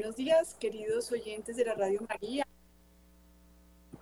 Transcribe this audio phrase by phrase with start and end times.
[0.00, 2.46] Buenos días, queridos oyentes de la Radio María.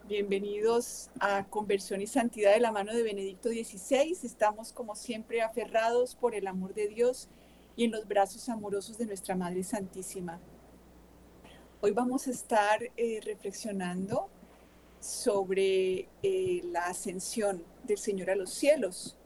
[0.06, 4.16] Bienvenidos a Conversión y Santidad de la mano de Benedicto XVI.
[4.22, 7.28] Estamos como siempre aferrados por el amor de Dios
[7.74, 10.38] y en los brazos amorosos de nuestra Madre Santísima.
[11.80, 14.28] Hoy vamos a estar eh, reflexionando
[15.00, 19.16] sobre eh, la ascensión del Señor a los cielos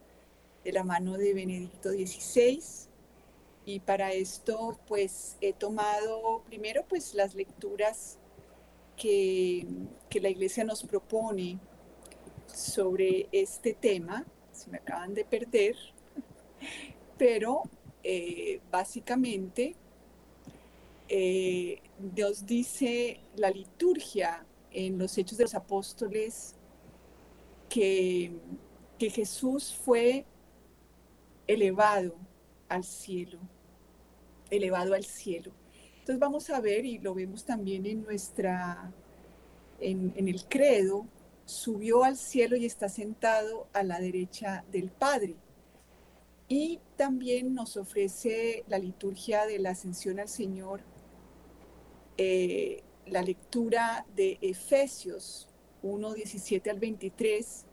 [0.65, 2.63] de la mano de Benedicto XVI
[3.65, 8.19] y para esto, pues he tomado primero pues las lecturas
[8.97, 9.67] que,
[10.21, 11.59] la iglesia nos propone
[12.47, 14.27] sobre este tema.
[14.53, 15.77] Se me acaban de perder,
[17.19, 17.63] pero
[18.03, 19.75] eh, básicamente
[21.09, 26.57] eh, Dios dice la liturgia en los Hechos de los Apóstoles
[27.69, 28.33] que,
[28.99, 30.25] que Jesús fue
[31.47, 32.15] elevado
[32.69, 33.39] al cielo,
[34.53, 35.53] elevado al cielo.
[35.99, 38.93] Entonces vamos a ver, y lo vemos también en nuestra,
[39.81, 41.07] en, el credo,
[41.45, 45.37] subió al cielo y está sentado a la derecha del Padre.
[46.49, 50.81] Y también nos ofrece la liturgia de la ascensión al Señor,
[52.19, 55.49] eh, la lectura de Efesios
[55.83, 57.65] 1, 17 al 23,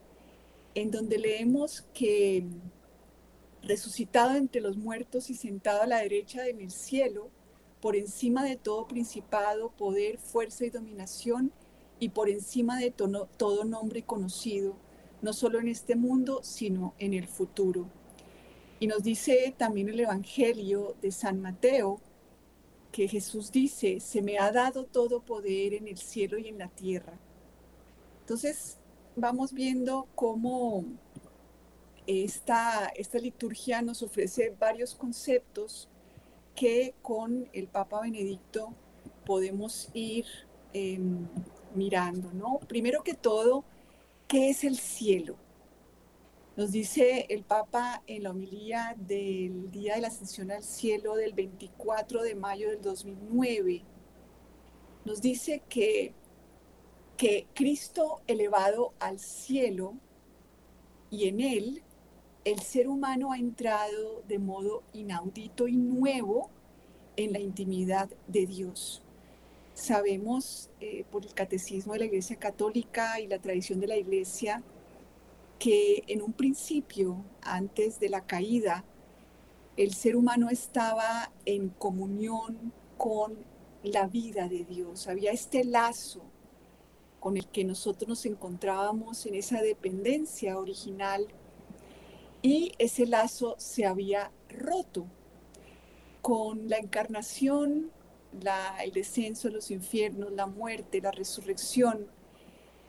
[0.75, 2.45] en donde leemos que
[3.63, 7.29] resucitado entre los muertos y sentado a la derecha en el cielo,
[7.81, 11.52] por encima de todo principado, poder, fuerza y dominación,
[11.99, 14.75] y por encima de todo nombre conocido,
[15.21, 17.87] no solo en este mundo, sino en el futuro.
[18.80, 21.99] Y nos dice también el Evangelio de San Mateo,
[22.91, 26.70] que Jesús dice, se me ha dado todo poder en el cielo y en la
[26.70, 27.14] tierra.
[28.21, 28.77] Entonces,
[29.15, 30.86] vamos viendo cómo
[32.09, 35.87] esta, esta liturgia nos ofrece varios conceptos
[36.55, 38.73] que con el Papa Benedicto
[39.27, 40.25] podemos ir
[40.73, 41.27] em,
[41.75, 42.58] mirando, ¿no?
[42.67, 43.64] Primero que todo,
[44.27, 45.36] ¿qué es el cielo?
[46.58, 51.33] Nos dice el Papa en la homilía del Día de la Ascensión al Cielo del
[51.33, 53.83] 24 de mayo del 2009.
[55.05, 56.15] Nos dice que,
[57.17, 59.93] que Cristo elevado al cielo
[61.11, 61.83] y en él
[62.52, 66.49] el ser humano ha entrado de modo inaudito y nuevo
[67.15, 69.04] en la intimidad de Dios.
[69.76, 74.64] Sabemos eh, por el catecismo de la Iglesia Católica y la tradición de la Iglesia
[75.59, 78.83] que en un principio, antes de la caída,
[79.77, 83.38] el ser humano estaba en comunión con
[83.83, 85.08] la vida de Dios.
[85.08, 86.21] Había este lazo
[87.20, 91.27] con el que nosotros nos encontrábamos en esa dependencia original
[92.42, 95.05] y ese lazo se había roto
[96.22, 97.92] con la encarnación,
[98.82, 102.08] el descenso de los infiernos, la muerte, la resurrección.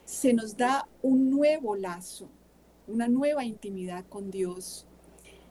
[0.05, 2.29] Se nos da un nuevo lazo,
[2.87, 4.87] una nueva intimidad con Dios.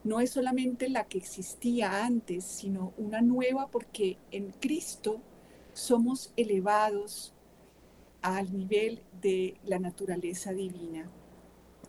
[0.03, 5.21] No es solamente la que existía antes, sino una nueva porque en Cristo
[5.73, 7.33] somos elevados
[8.21, 11.09] al nivel de la naturaleza divina.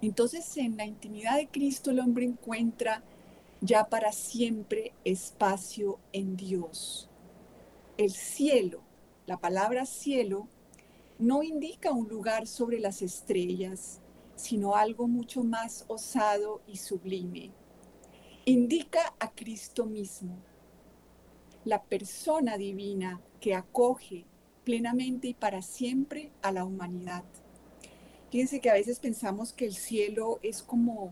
[0.03, 3.03] Entonces en la intimidad de Cristo el hombre encuentra
[3.61, 7.11] ya para siempre espacio en Dios.
[7.99, 8.83] El cielo,
[9.27, 10.49] la palabra cielo,
[11.19, 14.01] no indica un lugar sobre las estrellas,
[14.37, 17.53] sino algo mucho más osado y sublime.
[18.47, 20.39] Indica a Cristo mismo,
[21.67, 24.25] la persona divina que acoge
[24.65, 27.25] plenamente y para siempre a la humanidad.
[28.31, 31.11] Fíjense que a veces pensamos que el cielo es como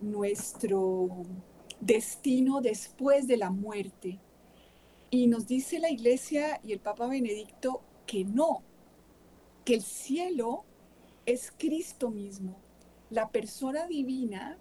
[0.00, 1.08] nuestro
[1.80, 4.18] destino después de la muerte.
[5.10, 8.62] Y nos dice la iglesia y el Papa Benedicto que no,
[9.64, 10.64] que el cielo
[11.26, 12.56] es Cristo mismo,
[13.10, 14.58] la persona divina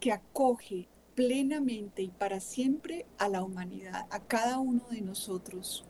[0.00, 5.86] que acoge plenamente y para siempre a la humanidad, a cada uno de nosotros.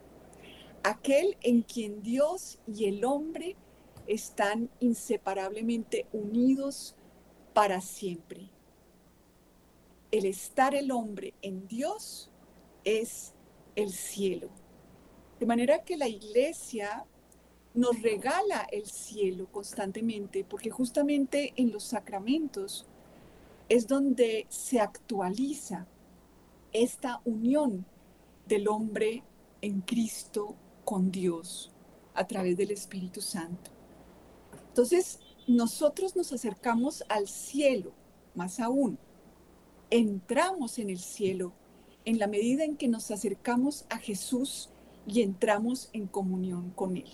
[0.83, 3.57] Aquel en quien Dios y el hombre
[4.07, 6.95] están inseparablemente unidos
[7.53, 8.49] para siempre.
[10.11, 12.31] El estar el hombre en Dios
[12.83, 13.33] es
[13.75, 14.49] el cielo.
[15.39, 17.05] De manera que la iglesia
[17.73, 22.87] nos regala el cielo constantemente, porque justamente en los sacramentos
[23.69, 25.85] es donde se actualiza
[26.71, 27.85] esta unión
[28.47, 29.23] del hombre
[29.61, 30.55] en Cristo
[30.85, 31.71] con Dios
[32.13, 33.76] a través del Espíritu Santo.
[34.77, 37.93] Entonces, nosotros nos acercamos al cielo,
[38.35, 38.99] más aún,
[39.89, 41.51] entramos en el cielo
[42.05, 44.69] en la medida en que nos acercamos a Jesús
[45.07, 47.09] y entramos en comunión con Él.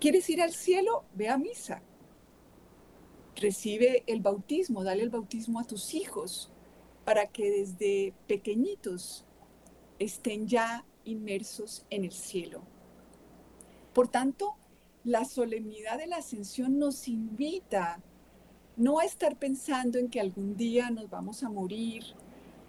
[0.00, 1.04] ¿Quieres ir al cielo?
[1.14, 1.82] Ve a misa.
[3.36, 6.50] Recibe el bautismo, dale el bautismo a tus hijos
[7.04, 9.26] para que desde pequeñitos
[9.98, 12.62] estén ya inmersos en el cielo.
[13.92, 14.56] Por tanto,
[15.04, 18.00] la solemnidad de la ascensión nos invita
[18.76, 22.04] no a estar pensando en que algún día nos vamos a morir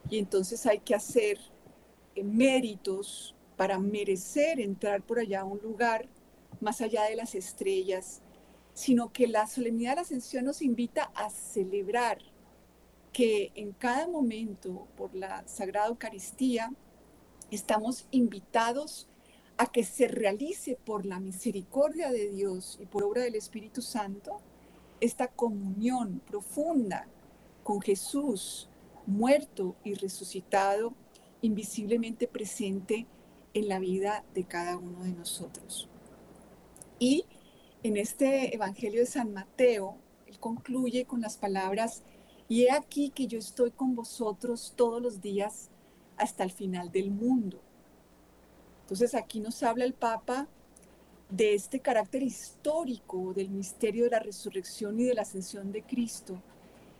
[0.10, 1.38] y entonces hay que hacer
[2.16, 6.08] eh, méritos para merecer entrar por allá a un lugar
[6.62, 8.22] más allá de las estrellas,
[8.74, 12.20] sino que la solemnidad de la ascensión nos invita a celebrar
[13.12, 16.72] que en cada momento por la Sagrada Eucaristía
[17.52, 19.09] estamos invitados
[19.60, 24.40] a que se realice por la misericordia de Dios y por obra del Espíritu Santo
[25.02, 27.08] esta comunión profunda
[27.62, 28.70] con Jesús,
[29.06, 30.94] muerto y resucitado,
[31.42, 33.06] invisiblemente presente
[33.54, 35.90] en la vida de cada uno de nosotros.
[36.98, 37.26] Y
[37.84, 42.04] en este Evangelio de San Mateo, él concluye con las palabras,
[42.48, 45.70] y he aquí que yo estoy con vosotros todos los días
[46.16, 47.62] hasta el final del mundo.
[48.90, 50.48] Entonces aquí nos habla el Papa
[51.30, 56.42] de este carácter histórico del misterio de la resurrección y de la ascensión de Cristo,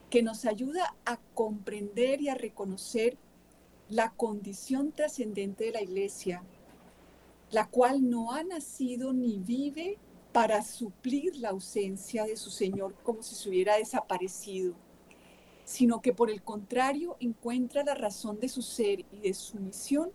[0.10, 3.18] que nos ayuda a comprender y a reconocer
[3.90, 6.44] la condición trascendente de la Iglesia
[7.52, 9.98] la cual no ha nacido ni vive
[10.32, 14.76] para suplir la ausencia de su Señor como si se hubiera desaparecido,
[15.66, 20.12] sino que por el contrario encuentra la razón de su ser y de su misión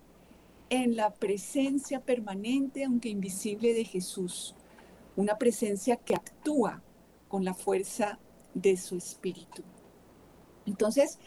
[0.71, 4.55] en la presencia permanente, aunque invisible, de Jesús,
[5.17, 6.83] una presencia que actúa
[7.29, 8.19] con la fuerza
[8.55, 9.63] de su espíritu.
[10.67, 11.19] Entonces,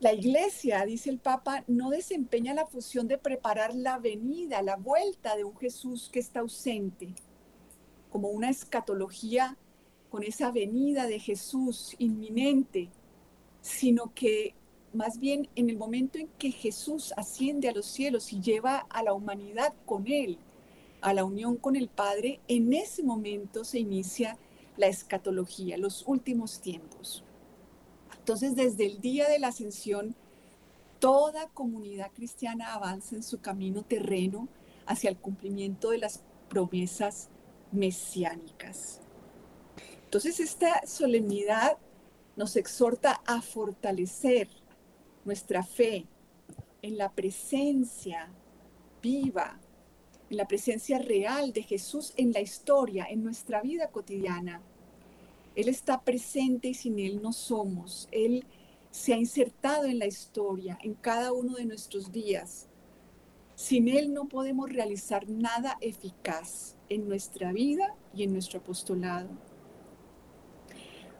[0.00, 5.36] la iglesia, dice el Papa, no desempeña la función de preparar la venida, la vuelta
[5.36, 7.14] de un Jesús que está ausente,
[8.10, 9.56] como una escatología
[10.10, 12.90] con esa venida de Jesús inminente,
[13.60, 14.54] sino que
[14.92, 19.02] más bien en el momento en que Jesús asciende a los cielos y lleva a
[19.02, 20.38] la humanidad con Él,
[21.00, 24.36] a la unión con el Padre, en ese momento se inicia
[24.76, 27.24] la escatología, los últimos tiempos.
[28.18, 30.14] Entonces, desde el día de la ascensión,
[31.00, 34.48] toda comunidad cristiana avanza en su camino terreno
[34.86, 37.28] hacia el cumplimiento de las promesas
[37.72, 39.00] mesiánicas.
[40.04, 41.78] Entonces, esta solemnidad
[42.36, 44.48] nos exhorta a fortalecer
[45.24, 46.06] nuestra fe
[46.82, 48.28] en la presencia
[49.02, 49.58] viva,
[50.30, 54.62] en la presencia real de Jesús en la historia, en nuestra vida cotidiana
[55.54, 58.08] él está presente y sin Él no somos.
[58.10, 58.44] Él
[58.90, 62.68] se ha insertado en la historia, en cada uno de nuestros días.
[63.54, 69.28] Sin Él no podemos realizar nada eficaz en nuestra vida y en nuestro apostolado.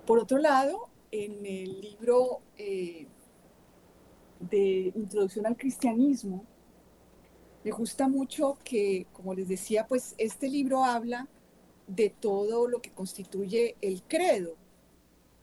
[0.06, 3.06] Por otro lado, en el libro eh,
[4.50, 6.44] de Introducción al Cristianismo,
[7.64, 11.28] me gusta mucho que, como les decía, pues este libro habla
[11.86, 14.56] de todo lo que constituye el credo.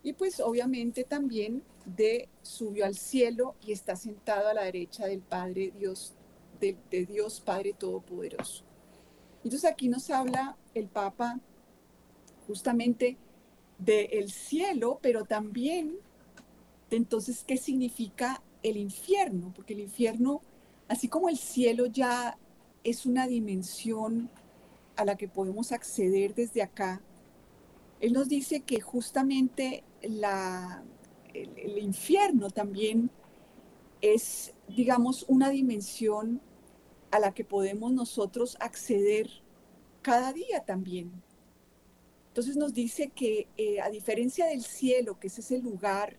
[0.04, 5.22] Y pues obviamente también de subió al cielo y está sentado a la derecha del
[5.22, 6.14] Padre Dios,
[6.60, 8.64] de, Dios Padre Todopoderoso.
[9.44, 11.40] Entonces aquí nos habla el Papa
[12.48, 13.18] justamente
[13.78, 15.98] del cielo, pero también
[16.90, 20.42] de entonces qué significa el infierno, porque el infierno,
[20.88, 22.38] así como el cielo ya
[22.84, 24.30] es una dimensión
[24.96, 27.02] a la que podemos acceder desde acá,
[28.00, 30.84] Él nos dice que justamente la,
[31.34, 33.10] el, infierno también
[34.02, 36.42] es, digamos, una dimensión
[37.12, 39.30] a la que podemos nosotros acceder
[40.02, 41.12] cada día también.
[42.28, 46.18] Entonces nos dice que eh, a diferencia del cielo, que es ese lugar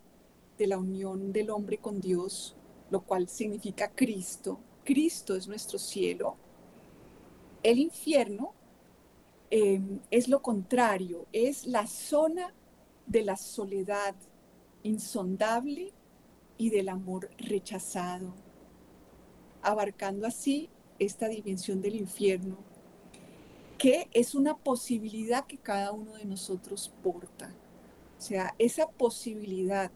[0.60, 2.56] de la unión del hombre con Dios,
[2.90, 6.36] lo cual significa Cristo, Cristo es nuestro cielo,
[7.62, 8.54] el infierno
[9.52, 12.54] Em, es lo contrario, es la zona
[13.06, 14.14] de la soledad
[14.84, 15.92] insondable
[16.56, 18.32] y del amor rechazado,
[19.60, 22.58] abarcando así esta dimensión del infierno,
[23.76, 27.52] que es una posibilidad que cada uno de nosotros porta.
[28.18, 29.90] O sea, esa posibilidad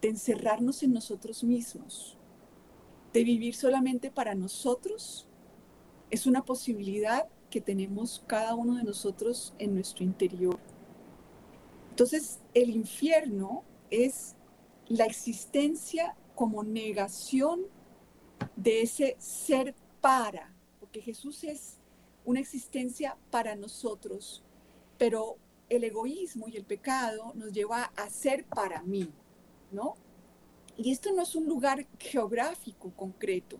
[0.00, 2.16] de encerrarnos en nosotros mismos,
[3.12, 5.26] de vivir solamente para nosotros,
[6.10, 10.58] es una posibilidad que tenemos cada uno de nosotros en nuestro interior.
[11.90, 14.36] Entonces, el infierno es
[14.86, 17.62] la existencia como negación
[18.56, 21.78] de ese ser para, porque Jesús es
[22.24, 24.44] una existencia para nosotros,
[24.98, 25.38] pero
[25.68, 29.10] el egoísmo y el pecado nos lleva a ser para mí,
[29.70, 29.96] ¿no?
[30.76, 33.58] Y esto no es un lugar geográfico concreto,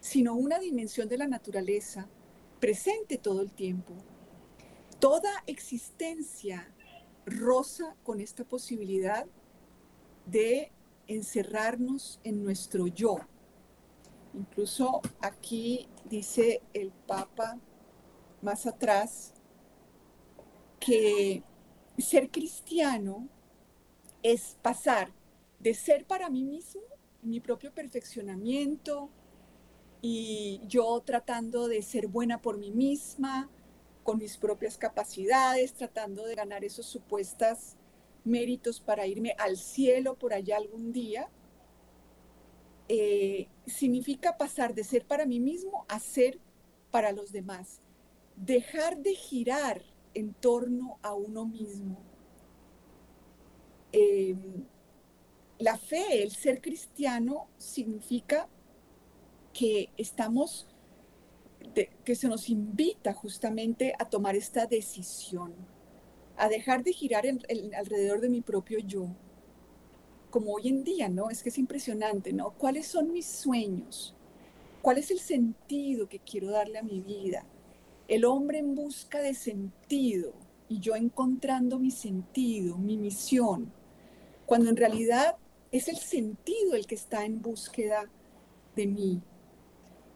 [0.00, 2.08] sino una dimensión de la naturaleza
[2.60, 3.94] presente todo el tiempo.
[4.98, 6.72] Toda existencia
[7.26, 9.26] roza con esta posibilidad
[10.26, 10.72] de
[11.06, 13.18] encerrarnos en nuestro yo.
[14.32, 17.58] Incluso aquí dice el Papa
[18.42, 19.34] más atrás
[20.80, 21.42] que
[21.98, 23.28] ser cristiano
[24.22, 25.12] es pasar
[25.64, 26.82] de ser para mí mismo,
[27.22, 29.08] mi propio perfeccionamiento,
[30.02, 33.50] y yo tratando de ser buena por mí misma,
[34.02, 37.76] con mis propias capacidades, tratando de ganar esos supuestos
[38.24, 41.30] méritos para irme al cielo por allá algún día,
[42.90, 46.38] eh, significa pasar de ser para mí mismo a ser
[46.90, 47.80] para los demás.
[48.36, 49.80] Dejar de girar
[50.12, 51.96] en torno a uno mismo.
[53.92, 54.66] Em,
[55.58, 58.48] la fe, el ser cristiano, significa
[59.52, 60.66] que estamos,
[62.04, 65.54] que se nos invita justamente a tomar esta decisión,
[66.36, 67.24] a dejar de girar
[67.76, 69.08] alrededor de mi propio yo,
[70.30, 71.30] como hoy en día, ¿no?
[71.30, 72.50] Es que es impresionante, ¿no?
[72.50, 74.16] ¿Cuáles son mis sueños?
[74.82, 77.46] ¿Cuál es el sentido que quiero darle a mi vida?
[78.08, 80.32] El hombre en busca de sentido
[80.68, 83.72] y yo encontrando mi sentido, mi misión,
[84.44, 85.36] cuando en realidad
[85.74, 88.08] es el sentido el que está en búsqueda
[88.76, 89.20] de mí,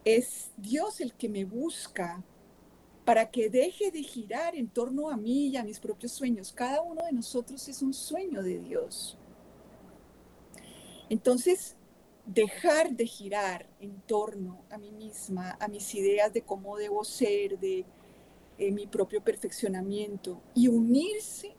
[0.05, 2.23] es Dios el que me busca
[3.03, 6.53] para que deje de girar en torno a mí y a mis propios sueños.
[6.53, 9.17] Cada uno de nosotros es un sueño de Dios.
[11.09, 11.75] Entonces,
[12.25, 17.59] dejar de girar en torno a mí misma, a mis ideas de cómo debo ser,
[17.59, 17.83] de
[18.57, 21.53] eh, mi propio perfeccionamiento y unirse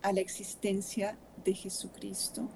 [0.00, 2.48] a la existencia de Jesucristo,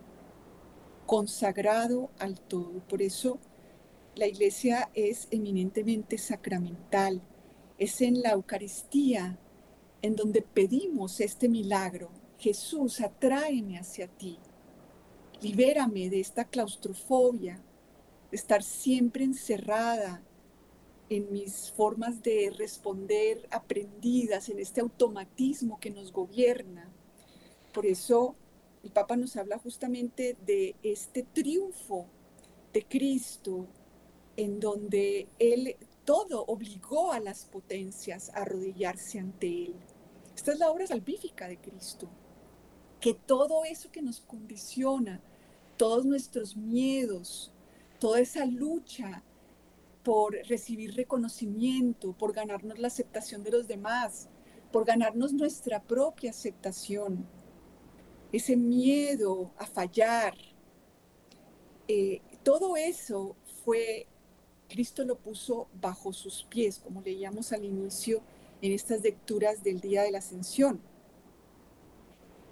[1.11, 2.87] consagrado al todo.
[2.87, 3.41] Por eso
[4.15, 7.21] la iglesia es eminentemente sacramental.
[7.79, 9.37] Es en la Eucaristía
[10.03, 12.13] en donde pedimos este milagro.
[12.39, 14.39] Jesús, atráeme hacia ti.
[15.43, 17.61] Libérame de esta claustrofobia,
[18.31, 20.23] de estar siempre encerrada
[21.09, 26.89] en mis formas de responder aprendidas, en este automatismo que nos gobierna.
[27.73, 28.37] Por eso
[28.83, 32.07] el Papa nos habla justamente de este triunfo
[32.73, 33.67] de Cristo
[34.37, 39.75] en donde él todo obligó a las potencias a arrodillarse ante él.
[40.35, 42.09] Esta es la obra salvífica de Cristo,
[43.01, 45.21] que todo eso que nos condiciona,
[45.77, 47.53] todos nuestros miedos,
[47.99, 49.23] toda esa lucha
[50.03, 54.29] por recibir reconocimiento, por ganarnos la aceptación de los demás,
[54.73, 57.27] por ganarnos nuestra propia aceptación,
[58.33, 60.35] ese miedo a fallar,
[61.89, 64.07] eh, todo eso fue
[64.69, 68.23] Cristo lo puso bajo sus pies, como leíamos al inicio
[68.63, 70.81] en estas lecturas del día de la ascensión.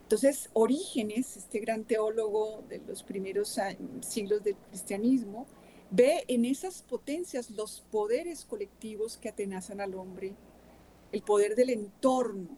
[0.02, 3.56] Entonces, Orígenes, este gran teólogo de los primeros
[4.00, 5.46] siglos del cristianismo,
[5.90, 10.34] ve en esas potencias los poderes colectivos que atenazan al hombre,
[11.12, 12.56] el poder del entorno,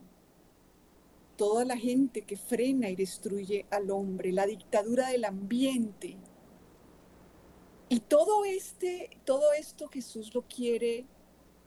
[1.40, 6.18] toda la gente que frena y destruye al hombre, la dictadura del ambiente,
[7.88, 11.06] y todo este, todo esto Jesús lo quiere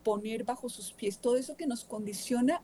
[0.03, 2.61] poner bajo sus pies, todo eso que nos condiciona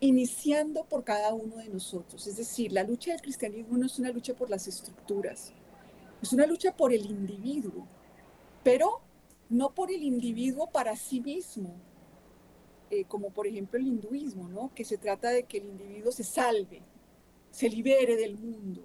[0.00, 2.26] iniciando por cada uno de nosotros.
[2.26, 5.52] Es decir, la lucha del cristianismo no es una lucha por las estructuras,
[6.22, 7.86] es una lucha por el individuo,
[8.64, 9.02] pero
[9.50, 11.76] no por el individuo para sí mismo,
[12.90, 14.72] eh, como por ejemplo el hinduismo, ¿no?
[14.74, 16.82] que se trata de que el individuo se salve,
[17.50, 18.84] se libere del mundo.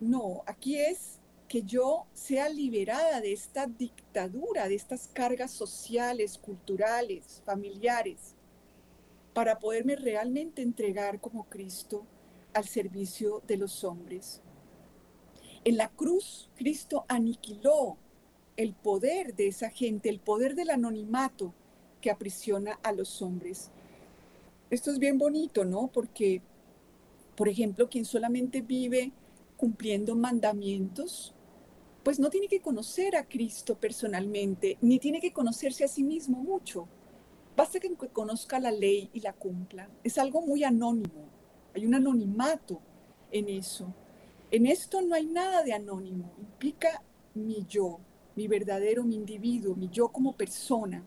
[0.00, 7.42] No, aquí es que yo sea liberada de esta dictadura, de estas cargas sociales, culturales,
[7.46, 8.34] familiares,
[9.32, 12.06] para poderme realmente entregar como Cristo
[12.52, 14.42] al servicio de los hombres.
[15.64, 17.96] En la cruz, Cristo aniquiló
[18.56, 21.54] el poder de esa gente, el poder del anonimato
[22.04, 23.70] que aprisiona a los hombres.
[24.68, 25.86] Esto es bien bonito, ¿no?
[25.86, 26.42] Porque,
[27.34, 29.10] por ejemplo, quien solamente vive
[29.56, 31.34] cumpliendo mandamientos,
[32.02, 36.42] pues no tiene que conocer a Cristo personalmente, ni tiene que conocerse a sí mismo
[36.42, 36.86] mucho.
[37.56, 39.88] Basta que conozca la ley y la cumpla.
[40.02, 41.24] Es algo muy anónimo.
[41.74, 42.82] Hay un anonimato
[43.30, 43.94] en eso.
[44.50, 46.34] En esto no hay nada de anónimo.
[46.38, 47.98] Implica mi yo,
[48.36, 51.02] mi verdadero, mi individuo, mi yo como persona.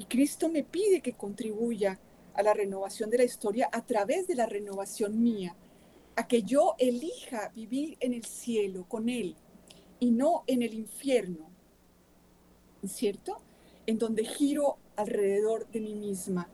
[0.00, 2.00] Y Cristo me pide que contribuya
[2.32, 5.54] a la renovación de la historia a través de la renovación mía,
[6.16, 9.36] a que yo elija vivir en el cielo con Él
[9.98, 11.50] y no en el infierno,
[12.82, 13.42] ¿cierto?
[13.84, 16.48] En donde giro alrededor de mí misma.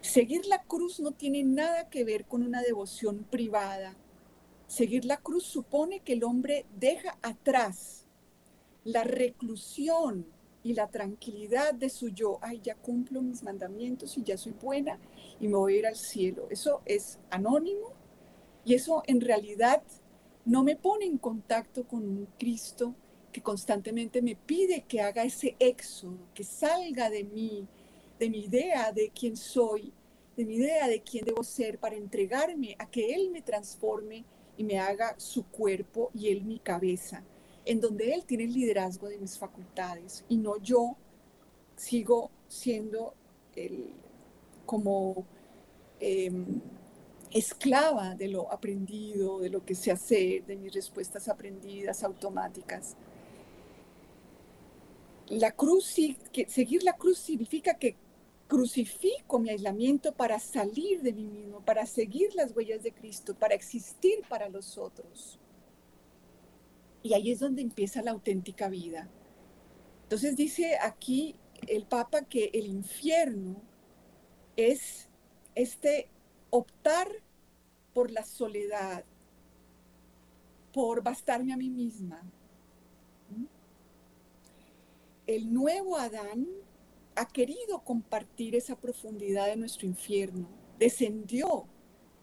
[0.00, 3.96] Seguir la cruz no tiene nada que ver con una devoción privada.
[4.68, 8.06] Seguir la cruz supone que el hombre deja atrás
[8.84, 12.38] la reclusión y la tranquilidad de su yo.
[12.42, 14.98] Ay, ya cumplo mis mandamientos y ya soy buena
[15.40, 16.46] y me voy a ir al cielo.
[16.50, 17.92] Eso es anónimo
[18.64, 19.82] y eso en realidad
[20.44, 22.94] no me pone en contacto con un Cristo
[23.32, 27.66] que constantemente me pide que haga ese éxodo, que salga de mí,
[28.18, 29.92] de mi idea de quién soy,
[30.36, 34.24] de mi idea de quién debo ser, para entregarme a que Él me transforme
[34.56, 37.22] y me haga su cuerpo y Él mi cabeza,
[37.68, 40.96] en donde Él tiene el liderazgo de mis facultades y no yo
[41.76, 43.12] sigo siendo
[43.54, 43.92] el,
[44.64, 45.26] como
[46.00, 46.62] em,
[47.30, 52.96] esclava de lo aprendido, de lo que sé hacer, de mis respuestas aprendidas automáticas.
[55.26, 55.94] La cruz,
[56.46, 57.96] seguir la cruz significa que
[58.46, 63.54] crucifico mi aislamiento para salir de mí mismo, para seguir las huellas de Cristo, para
[63.54, 65.38] existir para los otros.
[67.02, 69.08] Y ahí es donde empieza la auténtica vida.
[70.02, 71.36] Entonces dice aquí
[71.66, 73.60] el Papa que el infierno
[74.56, 75.08] es
[75.54, 76.08] este
[76.50, 77.08] optar
[77.92, 79.04] por la soledad,
[80.72, 82.22] por bastarme a mí misma.
[85.26, 86.46] El nuevo Adán
[87.14, 91.66] ha querido compartir esa profundidad de nuestro infierno, descendió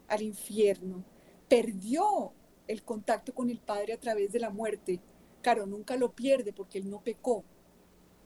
[0.08, 1.04] al infierno,
[1.48, 2.34] perdió
[2.68, 5.00] el contacto con el Padre a través de la muerte.
[5.42, 7.44] Claro, nunca lo pierde porque él no pecó,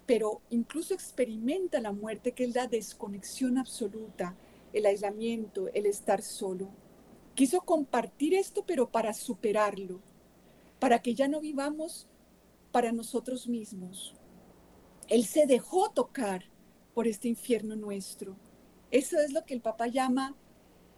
[0.06, 4.36] pero incluso experimenta la muerte que es la desconexión absoluta,
[4.74, 6.70] el aislamiento, el estar solo.
[7.36, 10.02] Quiso compartir esto, pero para superarlo,
[10.80, 12.08] para que ya no vivamos
[12.72, 14.16] para nosotros mismos.
[15.08, 16.46] Él se dejó tocar
[16.94, 18.36] por este infierno nuestro.
[18.92, 20.36] Eso es lo que el Papa llama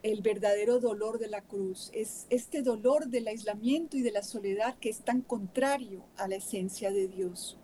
[0.04, 1.90] el verdadero dolor de la cruz.
[1.94, 6.36] Es este dolor del aislamiento y de la soledad que es tan contrario a la
[6.36, 7.58] esencia de Dios.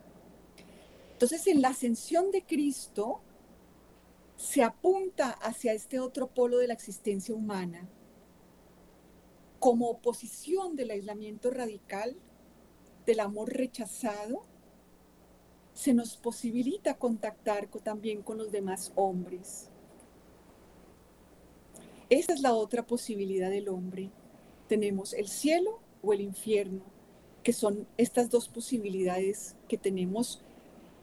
[1.14, 3.22] Entonces, en la ascensión de Cristo,
[4.36, 7.90] se apunta hacia este otro polo de la existencia humana
[9.60, 12.16] como oposición del aislamiento radical,
[13.06, 14.44] del amor rechazado,
[15.74, 19.70] se nos posibilita contactar también con los demás hombres.
[22.10, 24.12] Esa es la otra posibilidad del hombre.
[24.70, 26.84] Tenemos el cielo o el infierno,
[27.44, 30.42] que son estas dos posibilidades que tenemos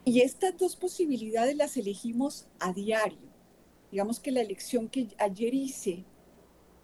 [0.04, 3.32] y estas dos posibilidades las elegimos a diario.
[3.90, 6.04] Digamos que la elección que ayer hice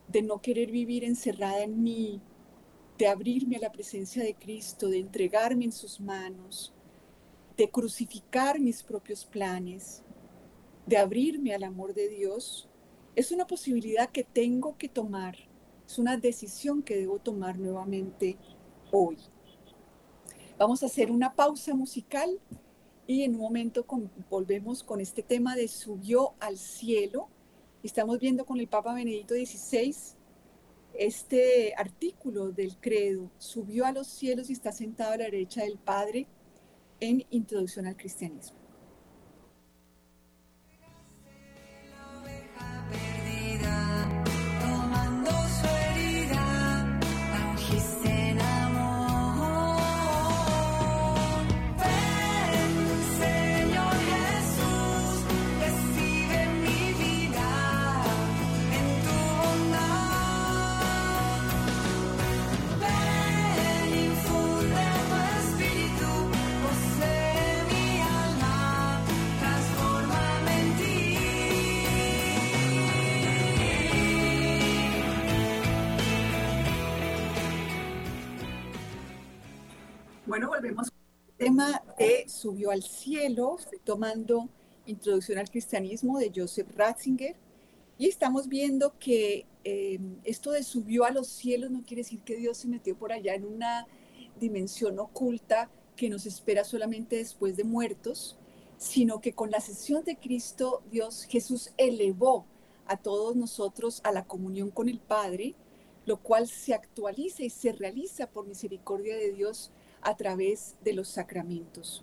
[0.08, 2.20] de no querer vivir encerrada en mí,
[2.98, 6.74] de abrirme a la presencia de Cristo, de entregarme en sus manos,
[7.56, 10.02] de crucificar mis propios planes,
[10.86, 12.69] de abrirme al amor de Dios,
[13.20, 15.36] es una posibilidad que tengo que tomar,
[15.86, 18.38] es una decisión que debo tomar nuevamente
[18.90, 19.18] hoy.
[20.58, 22.40] Vamos a hacer una pausa musical
[23.06, 23.84] y en un momento
[24.30, 27.28] volvemos con este tema de subió al cielo.
[27.82, 29.94] Estamos viendo con el Papa Benedicto XVI
[30.94, 35.78] este artículo del credo, subió a los cielos y está sentado a la derecha del
[35.78, 36.26] Padre
[37.00, 38.59] en Introducción al Cristianismo.
[82.40, 83.58] Subió al cielo.
[83.58, 84.48] Estoy tomando
[84.86, 87.36] Introducción al Cristianismo de Joseph Ratzinger.
[87.98, 92.36] Y estamos viendo que em, esto de subió a los cielos no quiere decir que
[92.36, 93.86] Dios se metió por allá en una
[94.40, 98.38] dimensión oculta que nos espera solamente después de muertos,
[98.78, 102.46] sino que con la sesión de Cristo, Dios Jesús elevó
[102.86, 105.56] a todos nosotros a la comunión con el Padre,
[106.06, 111.08] lo cual se actualiza y se realiza por misericordia de Dios a través de los
[111.08, 112.02] sacramentos.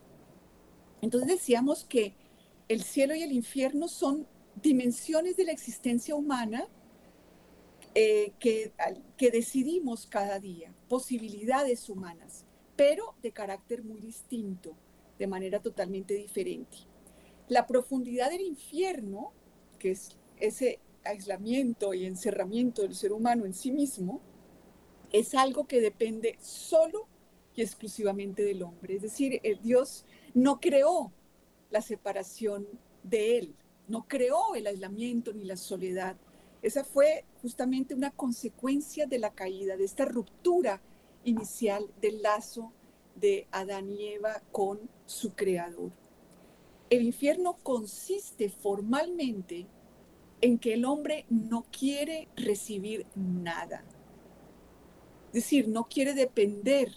[1.01, 2.13] Entonces decíamos que
[2.67, 4.27] el cielo y el infierno son
[4.61, 6.67] dimensiones de la existencia humana
[7.95, 8.73] eh, que,
[9.15, 14.75] que decidimos cada día, posibilidades humanas, pero de carácter muy distinto,
[15.17, 16.77] de manera totalmente diferente.
[17.47, 19.31] La profundidad del infierno,
[19.79, 24.21] que es ese aislamiento y encerramiento del ser humano en sí mismo,
[25.11, 27.07] es algo que depende solo
[27.55, 28.95] y exclusivamente del hombre.
[28.95, 30.05] Es decir, Dios
[30.37, 31.11] no creó
[31.71, 32.67] la separación
[33.01, 33.55] de él,
[33.87, 36.15] no creó el aislamiento ni la soledad.
[36.61, 40.79] Esa fue justamente una consecuencia de la caída, de esta ruptura
[41.23, 42.71] inicial del lazo
[43.15, 45.89] de Adán y Eva con su creador.
[46.91, 49.65] El infierno consiste formalmente
[50.41, 53.83] en que el hombre no quiere recibir nada.
[55.29, 56.91] Es decir, no quiere depender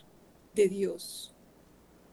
[0.55, 1.35] de Dios.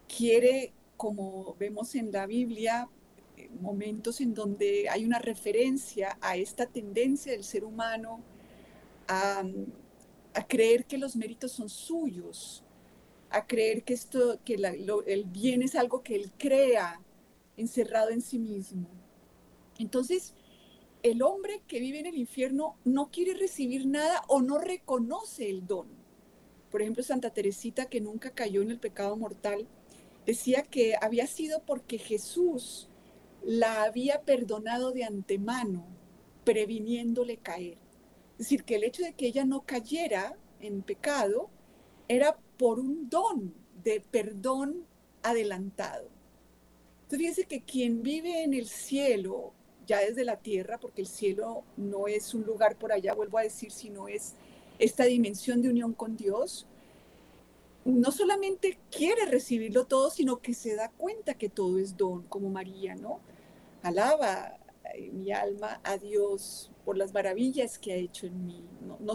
[0.07, 2.89] Quiere, como vemos en la Biblia,
[3.37, 8.21] eh, momentos en donde hay una referencia a esta tendencia del ser humano
[9.07, 9.43] a,
[10.47, 12.63] creer que los méritos son suyos,
[13.29, 17.01] a creer que, esto, que el bien es algo que él crea
[17.55, 18.87] encerrado en sí mismo.
[19.79, 20.35] Entonces,
[21.03, 25.65] el hombre que vive en el infierno no quiere recibir nada o no reconoce el
[25.65, 25.87] don.
[26.71, 29.67] Por ejemplo, Santa Teresita, que nunca cayó en el pecado mortal,
[30.27, 32.89] decía que había sido porque Jesús
[33.43, 35.87] la había perdonado de antemano,
[36.43, 37.77] previniéndole caer.
[38.33, 41.49] Es decir, que el hecho de que ella no cayera en pecado
[42.09, 44.85] era por un don de perdón
[45.23, 46.09] adelantado.
[47.03, 49.53] Entonces fíjense que quien vive en el cielo
[49.85, 53.43] ya desde la tierra, porque el cielo no es un lugar por allá, vuelvo a
[53.43, 54.35] decir, sino es
[54.77, 56.67] esta dimensión de unión con Dios,
[57.87, 62.49] no solamente quiere recibirlo todo, sino que se da cuenta que todo es don, como
[62.49, 63.21] María, ¿no?
[63.81, 64.59] Alaba
[64.93, 68.61] eh, mi alma a Dios por las maravillas que ha hecho en mí.
[68.81, 69.13] No, no,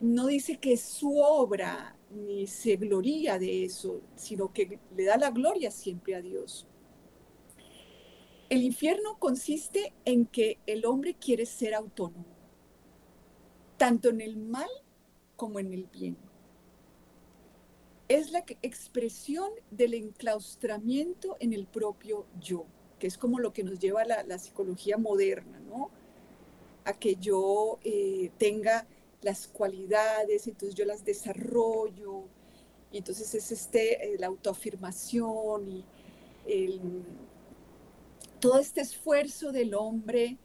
[0.00, 5.16] no dice que es su obra ni se gloría de eso, sino que le da
[5.16, 6.68] la gloria siempre a Dios.
[8.48, 12.26] El infierno consiste en que el hombre quiere ser autónomo,
[13.76, 14.70] tanto en el mal
[15.34, 16.16] como en el bien.
[18.08, 22.66] Es la expresión del enclaustramiento en el propio yo,
[22.98, 25.90] que es como lo que nos lleva la, la psicología moderna, ¿no?
[26.84, 28.86] A que yo eh, tenga
[29.22, 32.24] las cualidades, entonces yo las desarrollo,
[32.92, 35.84] y entonces es este, eh, la autoafirmación y
[38.38, 40.38] todo este esfuerzo del hombre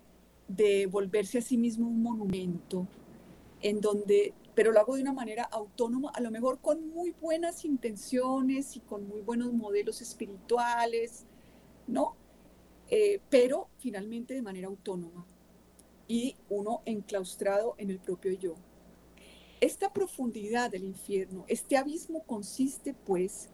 [0.48, 2.88] de volverse a sí mismo un monumento,
[3.62, 7.66] en donde, pero lo hago de una manera autónoma, a lo mejor con muy buenas
[7.66, 11.26] intenciones y con muy buenos modelos espirituales,
[11.88, 12.16] ¿no?
[12.90, 15.26] Eh, pero finalmente de manera autónoma
[16.08, 18.56] y uno enclaustrado en el propio yo.
[19.62, 23.50] Esta profundidad del infierno, este abismo consiste pues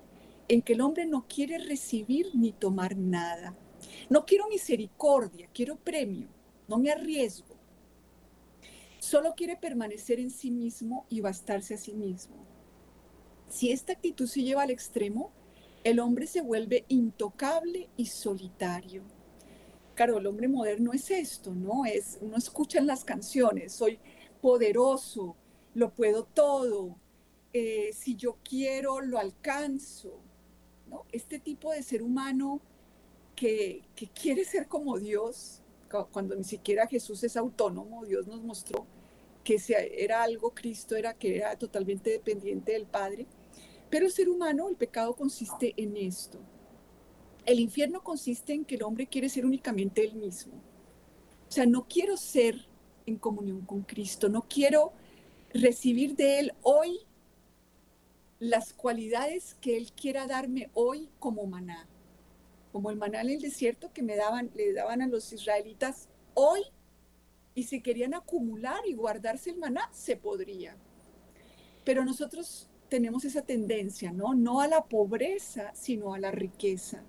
[0.48, 3.56] en que el hombre no quiere recibir ni tomar nada
[4.10, 6.28] no quiero misericordia, quiero premio,
[6.68, 7.57] no me arriesgo.
[9.08, 12.46] Solo quiere permanecer en sí mismo y bastarse a sí mismo.
[13.48, 15.32] Si esta actitud se lleva al extremo,
[15.86, 19.04] el hombre se vuelve intocable y solitario.
[19.96, 21.86] Claro, el hombre moderno es esto, ¿no?
[21.86, 23.98] Es, uno escucha en las canciones, soy
[24.42, 25.38] poderoso,
[25.74, 26.98] lo puedo todo,
[27.54, 30.20] eh, si yo quiero, lo alcanzo,
[30.90, 31.06] ¿no?
[31.14, 32.60] Este tipo de ser humano
[33.38, 33.86] que,
[34.22, 35.62] quiere ser como Dios,
[36.12, 38.86] cuando ni siquiera Jesús es autónomo, Dios nos mostró
[39.48, 43.28] que era algo, Cristo era que era totalmente dependiente del Padre.
[43.90, 46.40] Pero el ser humano, el pecado consiste en esto.
[47.46, 50.56] El infierno consiste en que el hombre quiere ser únicamente él mismo.
[51.48, 52.68] O sea, no quiero ser
[53.06, 54.92] en comunión con Cristo, no quiero
[55.54, 57.00] recibir de Él hoy
[58.40, 61.88] las cualidades que Él quiera darme hoy como maná
[62.78, 66.62] como el maná en el desierto que me daban, le daban a los israelitas hoy,
[67.58, 70.78] y si querían acumular y guardarse el maná, se podría.
[71.84, 74.36] Pero nosotros tenemos esa tendencia, ¿no?
[74.36, 77.04] No a la pobreza, sino a la riqueza.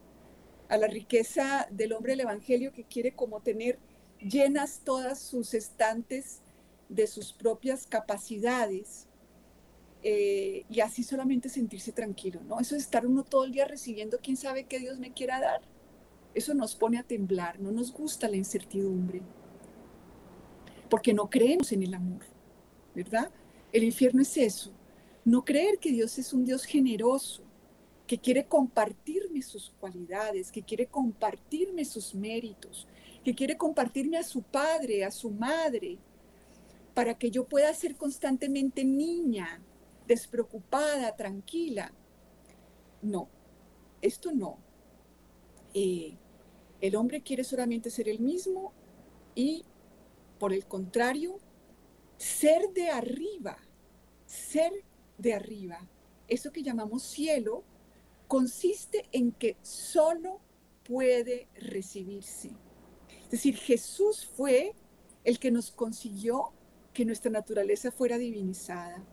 [0.71, 3.79] A la riqueza del hombre del Evangelio que quiere como tener
[4.21, 6.41] llenas todas sus estantes
[6.89, 9.07] de sus propias capacidades
[10.03, 12.59] eh, y así solamente sentirse tranquilo, ¿no?
[12.59, 15.61] Eso es estar uno todo el día recibiendo quién sabe qué Dios me quiera dar.
[16.33, 19.21] Eso nos pone a temblar, no nos gusta la incertidumbre,
[20.89, 22.23] porque no creemos en el amor,
[22.95, 23.31] ¿verdad?
[23.73, 24.73] El infierno es eso,
[25.25, 27.43] no creer que Dios es un Dios generoso,
[28.07, 32.89] que quiere compartirme sus cualidades, que quiere compartirme sus méritos,
[33.23, 35.99] que quiere compartirme a su padre, a su madre,
[36.95, 39.63] para que yo pueda ser constantemente niña,
[40.07, 41.93] despreocupada, tranquila.
[43.03, 43.29] No,
[44.01, 44.59] esto no.
[45.75, 46.17] Eh,
[46.81, 48.73] el hombre quiere solamente ser el mismo
[49.35, 49.65] y,
[50.39, 51.39] por el contrario,
[52.17, 53.59] ser de arriba,
[54.27, 54.73] ser
[55.17, 55.89] de arriba.
[56.29, 57.65] Eso que llamamos cielo
[58.27, 60.41] consiste en que solo
[60.85, 62.51] puede recibirse.
[63.25, 64.75] Es decir, Jesús fue
[65.25, 66.53] el que nos consiguió
[66.93, 69.05] que nuestra naturaleza fuera divinizada.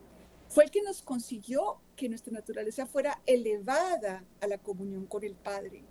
[0.48, 5.36] Fue el que nos consiguió que nuestra naturaleza fuera elevada a la comunión con el
[5.36, 5.84] Padre.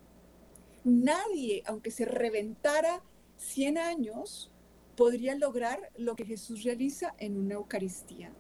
[0.85, 3.03] Nadie, aunque se reventara
[3.37, 4.51] 100 años,
[4.97, 8.33] podría lograr lo que Jesús realiza en una Eucaristía.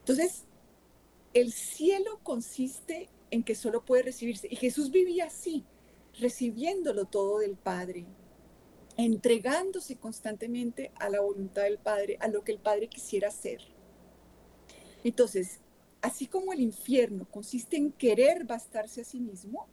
[0.00, 0.44] Entonces,
[1.34, 4.48] el cielo consiste en que solo puede recibirse.
[4.50, 5.64] Y Jesús vivía así,
[6.18, 8.06] recibiéndolo todo del Padre,
[8.96, 13.60] entregándose constantemente a la voluntad del Padre, a lo que el Padre quisiera hacer.
[15.04, 15.60] Entonces,
[16.00, 19.66] así como el infierno consiste en querer bastarse a sí mismo,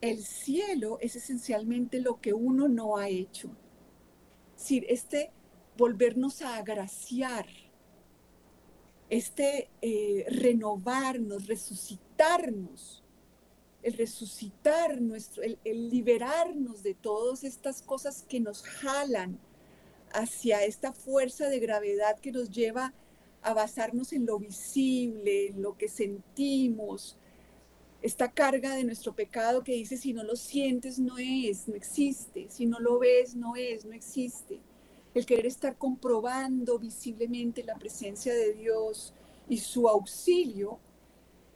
[0.00, 3.50] el cielo es esencialmente lo que uno no ha hecho.
[4.60, 5.32] Decir, este
[5.78, 7.46] volvernos a agraciar,
[9.08, 13.02] este eh, renovarnos, resucitarnos,
[13.82, 19.40] el resucitar nuestro, el, el liberarnos de todas estas cosas que nos jalan
[20.12, 22.92] hacia esta fuerza de gravedad que nos lleva
[23.40, 27.16] a basarnos en lo visible, en lo que sentimos,
[28.02, 32.48] esta carga de nuestro pecado que dice si no lo sientes no es, no existe,
[32.48, 34.60] si no lo ves no es, no existe.
[35.12, 39.12] El querer estar comprobando visiblemente la presencia de Dios
[39.48, 40.78] y su auxilio,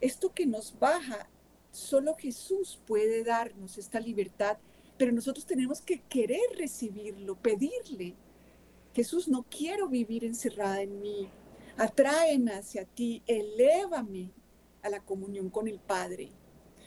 [0.01, 1.29] esto que nos baja,
[1.71, 4.57] solo Jesús puede darnos esta libertad,
[4.97, 8.13] pero nosotros tenemos que querer recibirlo, pedirle.
[8.93, 11.27] Jesús, no quiero vivir encerrada en mí,
[11.77, 14.31] atráeme hacia ti, elévame
[14.85, 16.29] a la comunión con el Padre.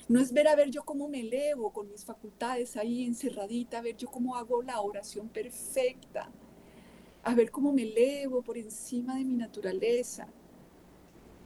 [0.09, 3.83] No es ver a ver yo cómo me elevo con mis facultades ahí encerradita, a
[3.83, 6.31] ver yo cómo hago la oración perfecta,
[7.25, 10.29] a ver cómo me elevo por encima de mi naturaleza.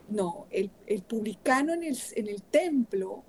[0.09, 0.71] No, el,
[1.03, 3.25] publicano en el, en el templo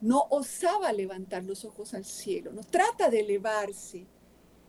[0.00, 4.06] no osaba levantar los ojos al cielo, no trata de elevarse,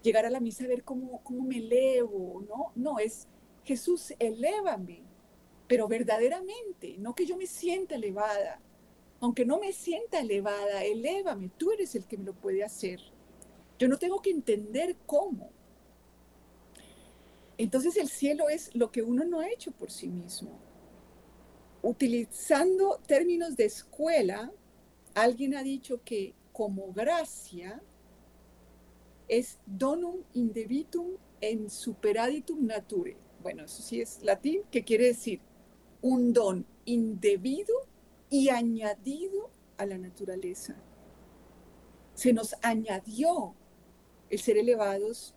[0.01, 3.27] llegar a la misa a ver cómo, cómo me elevo, no, no, es
[3.63, 5.10] Jesús, elévame,
[5.71, 8.59] pero verdaderamente, no que yo me sienta elevada.
[9.21, 12.99] Aunque no me sienta elevada, elévame, tú eres el que me lo puede hacer.
[13.79, 15.49] Yo no tengo que entender cómo.
[17.57, 20.59] Entonces el cielo es lo que uno no ha hecho por sí mismo.
[21.81, 24.51] Utilizando términos de escuela,
[25.13, 27.81] alguien ha dicho que como gracia
[29.29, 33.15] es donum indebitum en superaditum nature.
[33.41, 35.39] Bueno, eso sí es latín, que quiere decir
[36.01, 37.73] un don indebido
[38.29, 40.75] y añadido a la naturaleza.
[42.13, 43.53] Se nos añadió
[44.29, 45.35] el ser elevados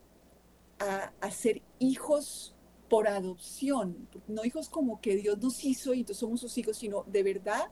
[0.79, 2.55] a, ser hijos
[2.89, 7.05] por adopción, no hijos como que Dios nos hizo y entonces somos sus hijos, sino
[7.05, 7.71] de verdad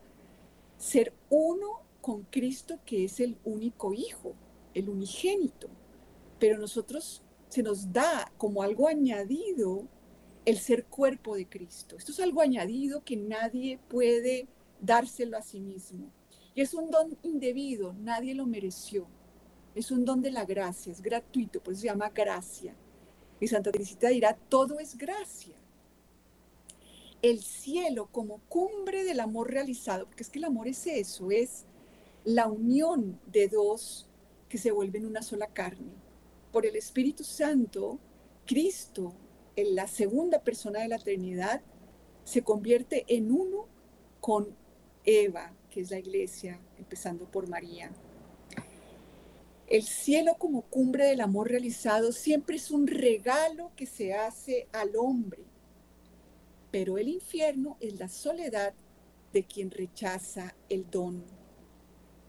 [0.77, 4.33] ser uno con Cristo que es el único hijo,
[4.73, 5.69] el unigénito.
[6.39, 9.87] Pero nosotros se nos da como algo añadido
[10.45, 11.97] el ser cuerpo de Cristo.
[11.97, 14.47] Esto es algo añadido que nadie puede
[14.81, 16.11] dárselo a sí mismo.
[16.55, 19.07] Y es un don indebido, nadie lo mereció.
[19.73, 22.75] Es un don de la gracia, es gratuito, por eso se llama gracia.
[23.39, 25.55] Y Santa Teresita dirá, todo es gracia.
[27.21, 31.65] El cielo como cumbre del amor realizado, porque es que el amor es eso, es
[32.25, 34.07] la unión de dos
[34.49, 35.93] que se vuelven una sola carne.
[36.51, 37.97] Por el Espíritu Santo,
[38.45, 39.15] Cristo
[39.55, 41.61] en la segunda persona de la Trinidad
[42.23, 43.67] se convierte en uno
[44.19, 44.55] con
[45.05, 47.91] Eva, que es la iglesia, empezando por María.
[49.67, 54.95] El cielo como cumbre del amor realizado siempre es un regalo que se hace al
[54.95, 55.43] hombre,
[56.71, 58.73] pero el infierno es la soledad
[59.31, 61.23] de quien rechaza el don,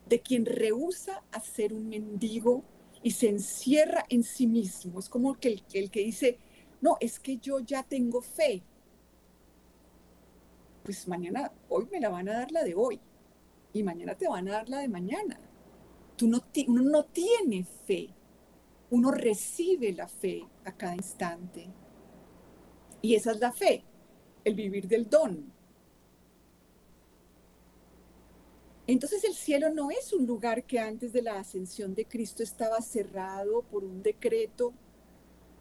[0.09, 2.65] de quien rehúsa a ser un mendigo
[3.03, 4.99] y se encierra en sí mismo.
[4.99, 6.39] Es como que el, el que dice,
[6.85, 8.63] no, es que yo ya tengo fe.
[10.83, 13.01] Pues mañana, hoy me la van a dar la de hoy
[13.73, 15.41] y mañana te van a dar la de mañana.
[16.15, 18.11] Tú no, uno no tiene fe,
[18.91, 21.71] uno recibe la fe a cada instante.
[23.01, 23.83] Y esa es la fe,
[24.45, 25.51] el vivir del don.
[28.87, 32.83] Entonces el cielo no es un lugar que antes de la ascensión de Cristo estaba
[32.83, 34.75] cerrado por un decreto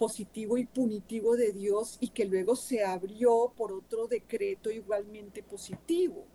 [0.04, 6.26] positivo y punitivo de Dios y que luego se abrió por otro decreto igualmente positivo.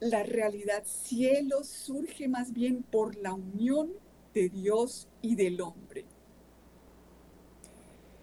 [0.00, 3.92] La realidad cielo surge más bien por la unión
[4.32, 6.06] de Dios y del hombre.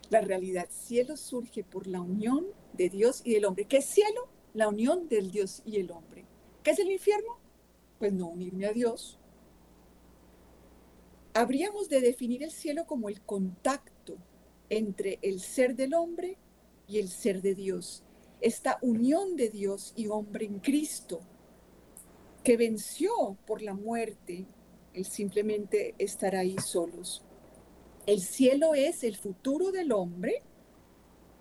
[0.10, 3.66] La realidad cielo surge por la unión de Dios y del hombre.
[3.66, 4.28] ¿Qué es cielo?
[4.56, 6.26] La unión del Dios y el hombre.
[6.64, 7.38] ¿Qué es el infierno?
[8.00, 9.20] Pues no unirme a Dios.
[11.34, 14.18] Habríamos de definir el cielo como el contacto
[14.70, 16.38] entre el ser del hombre
[16.88, 18.04] y el ser de Dios.
[18.42, 21.22] Esta unión de Dios y hombre en Cristo,
[22.44, 24.46] que venció por la muerte
[24.94, 27.24] el simplemente estar ahí solos.
[28.06, 30.42] El cielo es el futuro del hombre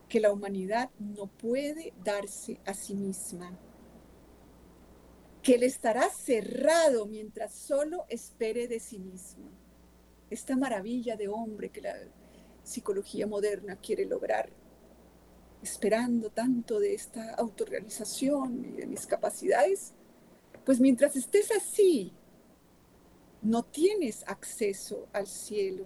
[0.09, 3.59] que la humanidad no puede darse a sí misma
[5.43, 9.60] que él estará cerrado mientras solo espere de sí mismo.
[10.31, 11.95] Esta maravilla de hombre que la
[12.63, 14.49] psicología moderna quiere lograr,
[15.63, 19.93] esperando tanto de esta autorrealización y de mis capacidades,
[20.65, 22.13] pues mientras estés así,
[23.43, 25.85] no tienes acceso al cielo.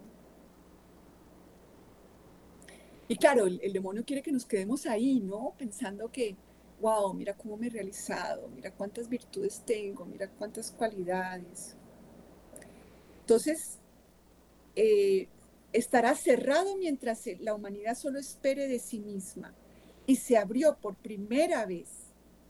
[3.09, 5.55] Y claro, el, demonio quiere que nos quedemos ahí, ¿no?
[5.59, 6.37] Pensando que
[6.81, 11.77] wow, mira cómo me he realizado, mira cuántas virtudes tengo, mira cuántas cualidades.
[13.21, 13.79] Entonces,
[14.77, 15.29] eh,
[15.73, 19.55] estará cerrado mientras la humanidad solo espere de sí misma
[20.07, 21.89] y se abrió por primera vez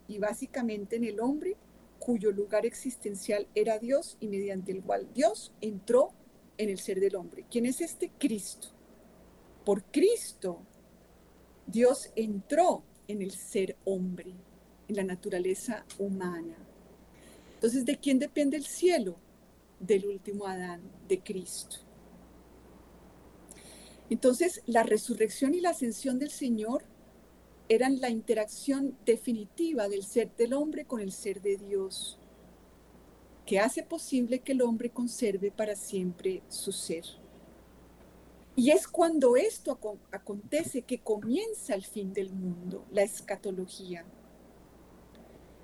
[0.08, 1.56] y básicamente en el hombre
[1.98, 6.12] cuyo lugar existencial era Dios y mediante el cual Dios entró
[6.58, 7.46] en el ser del hombre.
[7.50, 8.10] ¿Quién es este?
[8.18, 8.68] Cristo.
[9.64, 10.60] Por Cristo,
[11.66, 14.34] Dios entró en el ser hombre,
[14.88, 16.56] en la naturaleza humana.
[17.54, 19.16] Entonces, ¿de quién depende el cielo?
[19.80, 21.76] Del último Adán, de Cristo.
[24.10, 26.84] Entonces, la resurrección y la ascensión del Señor
[27.68, 32.18] eran la interacción definitiva del ser del hombre con el ser de Dios,
[33.46, 37.04] que hace posible que el hombre conserve para siempre su ser.
[38.56, 39.78] Y es cuando esto
[40.12, 44.04] acontece que comienza el fin del mundo, la escatología.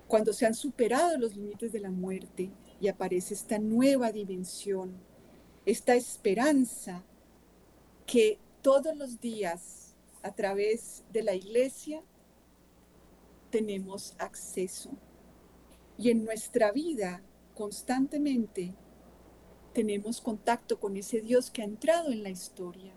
[0.07, 2.51] Cuando se han superado los límites de la muerte
[2.81, 4.91] y aparece esta nueva dimensión,
[5.65, 7.05] esta esperanza
[8.05, 12.03] que todos los días a través de la iglesia
[13.49, 14.91] tenemos acceso.
[15.97, 17.21] Y en nuestra vida
[17.55, 18.73] constantemente
[19.73, 22.93] tenemos contacto con ese Dios que ha entrado en la historia.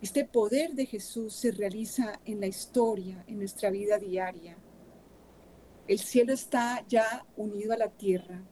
[0.00, 4.56] Este poder de Jesús se realiza en la historia, en nuestra vida diaria.
[5.86, 8.42] El cielo está ya unido a la tierra.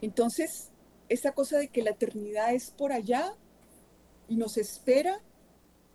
[0.00, 0.70] Entonces,
[1.08, 3.36] esa cosa de que la eternidad es por allá
[4.34, 5.20] nos espera,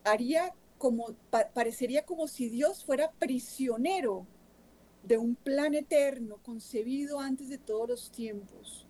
[0.04, 1.16] haría como,
[1.54, 4.26] parecería como si Dios fuera prisionero
[5.04, 8.88] de un plan eterno concebido antes de todos los tiempos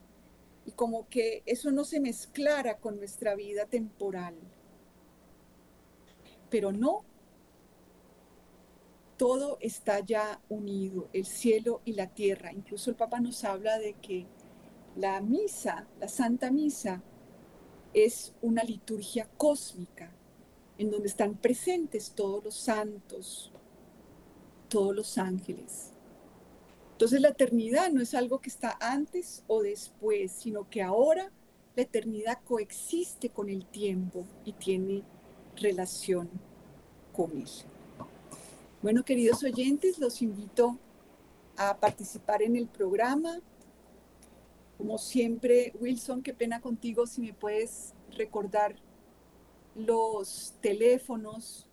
[0.65, 4.35] y como que eso no se mezclara con nuestra vida temporal.
[6.49, 7.03] Pero no,
[9.17, 12.51] todo está ya unido, el cielo y la tierra.
[12.51, 14.27] Incluso el Papa nos habla de que
[14.95, 17.01] la misa, la Santa Misa,
[17.93, 20.11] es una liturgia cósmica
[20.77, 23.51] en donde están presentes todos los santos,
[24.67, 25.91] todos los ángeles.
[26.93, 31.31] Entonces la eternidad no es algo que está antes o después, sino que ahora
[31.75, 35.03] la eternidad coexiste con el tiempo y tiene
[35.55, 36.29] relación
[37.13, 37.47] con él.
[38.81, 40.77] Bueno, queridos oyentes, los invito
[41.57, 43.39] a participar en el programa.
[44.81, 48.75] Como siempre, Wilson, qué pena contigo si me puedes recordar
[49.75, 51.67] los teléfonos.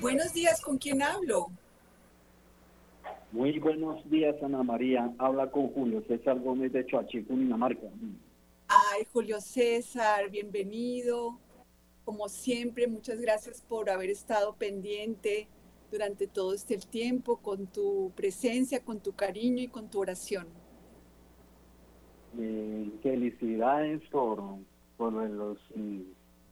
[0.00, 1.48] Buenos días, ¿con quién hablo?
[3.32, 5.12] Muy buenos días, Ana María.
[5.18, 7.88] Habla con Julio César Gómez de Choachí, Dinamarca.
[8.68, 11.38] Ay, Julio César, bienvenido.
[12.06, 15.48] Como siempre, muchas gracias por haber estado pendiente
[15.90, 20.46] durante todo este tiempo con tu presencia, con tu cariño y con tu oración.
[22.38, 24.42] Eh, felicidades por,
[24.96, 25.58] por los,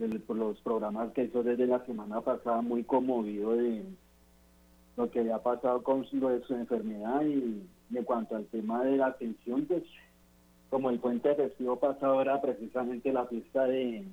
[0.09, 3.85] los programas que hizo desde la semana pasada, muy conmovido de
[4.97, 6.17] lo que le ha pasado con su,
[6.51, 7.63] enfermedad y,
[7.95, 9.83] en cuanto al tema de la atención, pues
[10.71, 14.05] como el puente festivo pasado era precisamente la fiesta de,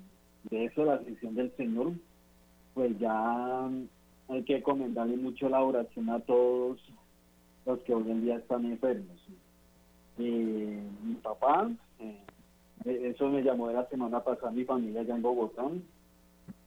[0.49, 1.93] de eso, la atención del Señor,
[2.73, 3.69] pues ya
[4.29, 6.79] hay que comentarle mucho la oración a todos
[7.65, 9.17] los que hoy en día están enfermos.
[10.17, 11.75] Y mi papá, eh,
[12.85, 15.63] eso me llamó de la semana pasada mi familia allá en Bogotá,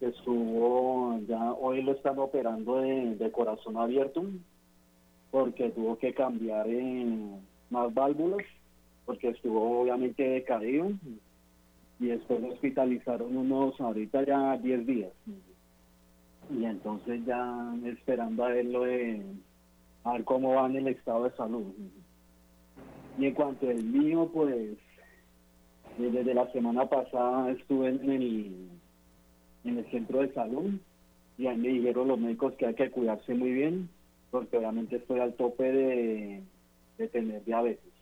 [0.00, 4.24] estuvo ya hoy lo están operando de, corazón abierto
[5.30, 7.40] porque tuvo que cambiar en
[7.70, 8.44] más válvulas
[9.06, 10.92] porque estuvo obviamente decaído
[11.98, 15.12] y después lo hospitalizaron unos ahorita ya 10 días.
[16.50, 19.22] Y entonces ya esperando a verlo de
[20.04, 21.64] a ver cómo va en el estado de salud.
[23.18, 24.76] Y en cuanto al mío pues
[25.98, 28.68] desde la semana pasada estuve en el
[29.64, 30.72] en el centro de salud
[31.38, 33.88] y ahí me dijeron los médicos que hay que cuidarse muy bien
[34.30, 36.42] porque obviamente estoy al tope de,
[37.12, 37.92] tener diabetes.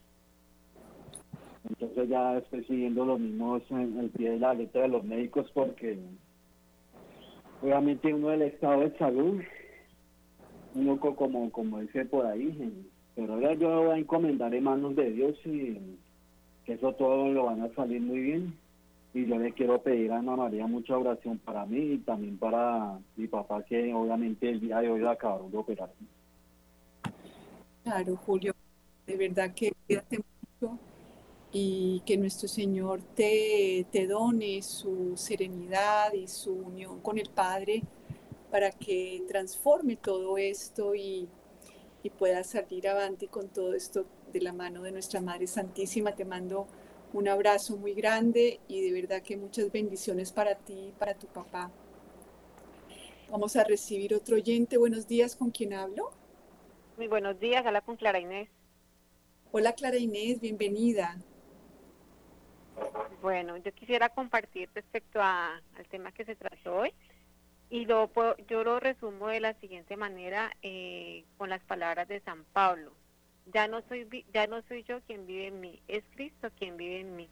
[1.68, 5.50] Entonces ya estoy siguiendo lo mismo en el pie de la letra de los médicos
[5.52, 5.98] porque
[7.62, 9.40] obviamente uno del estado de salud,
[10.74, 15.10] uno como, como dice por ahí, pero ahora yo voy a encomendar en manos de
[15.10, 15.78] Dios y
[16.64, 18.54] que eso todo lo van a salir muy bien
[19.12, 22.98] y yo le quiero pedir a Ana María mucha oración para mí y también para
[23.16, 25.90] mi papá que obviamente el día de hoy lo acabaron de operar.
[27.82, 28.54] Claro, Julio,
[29.06, 30.78] de verdad que cuídate mucho
[31.52, 37.82] y que nuestro Señor te, te done su serenidad y su unión con el Padre
[38.50, 41.28] para que transforme todo esto y,
[42.02, 46.14] y pueda salir adelante con todo esto de la mano de nuestra Madre Santísima.
[46.14, 46.66] Te mando
[47.12, 51.26] un abrazo muy grande y de verdad que muchas bendiciones para ti y para tu
[51.26, 51.70] papá.
[53.30, 54.76] Vamos a recibir otro oyente.
[54.76, 56.10] Buenos días, ¿con quién hablo?
[56.96, 58.48] Muy buenos días, habla con Clara Inés.
[59.52, 61.16] Hola Clara Inés, bienvenida.
[63.20, 66.94] Bueno, yo quisiera compartir respecto a, al tema que se trató hoy
[67.68, 68.10] y lo
[68.48, 72.92] yo lo resumo de la siguiente manera eh, con las palabras de San Pablo
[73.46, 77.00] ya no soy ya no soy yo quien vive en mí, es Cristo quien vive
[77.00, 77.28] en mí.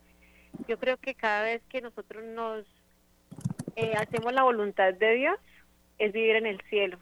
[0.67, 2.67] Yo creo que cada vez que nosotros nos
[3.77, 5.39] eh, hacemos la voluntad de Dios
[5.99, 6.99] es vivir en el cielo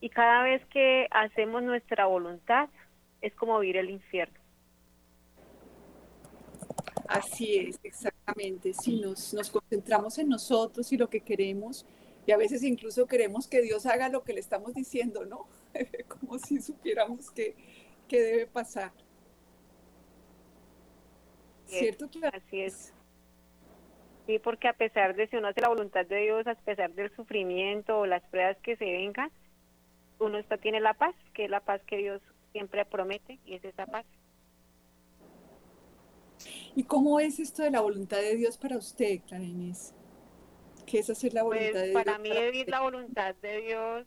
[0.00, 2.68] y cada vez que hacemos nuestra voluntad
[3.20, 4.38] es como vivir el infierno.
[7.06, 8.72] Así es, exactamente.
[8.74, 11.86] Si nos, nos concentramos en nosotros y lo que queremos,
[12.26, 15.46] y a veces incluso queremos que Dios haga lo que le estamos diciendo, ¿no?
[16.08, 17.54] Como si supiéramos que,
[18.12, 18.92] que debe pasar.
[21.64, 22.92] ¿Cierto, Así es.
[24.26, 27.10] Sí, porque a pesar de si uno hace la voluntad de Dios, a pesar del
[27.16, 29.30] sufrimiento o las pruebas que se vengan,
[30.18, 32.20] uno está, tiene la paz, que es la paz que Dios
[32.52, 34.04] siempre promete y es esa paz.
[36.76, 39.42] ¿Y cómo es esto de la voluntad de Dios para usted, Clara
[40.84, 42.04] ¿Qué es hacer la voluntad pues, de Dios?
[42.04, 44.06] Para mí, la voluntad de Dios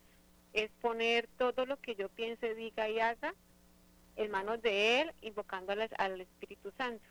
[0.54, 3.34] es poner todo lo que yo piense, diga y haga
[4.16, 7.04] en manos de Él, invocando al, Espíritu Santo.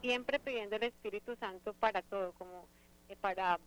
[0.00, 2.66] Siempre pidiendo el Espíritu Santo para todo, como
[3.08, 3.58] eh, para,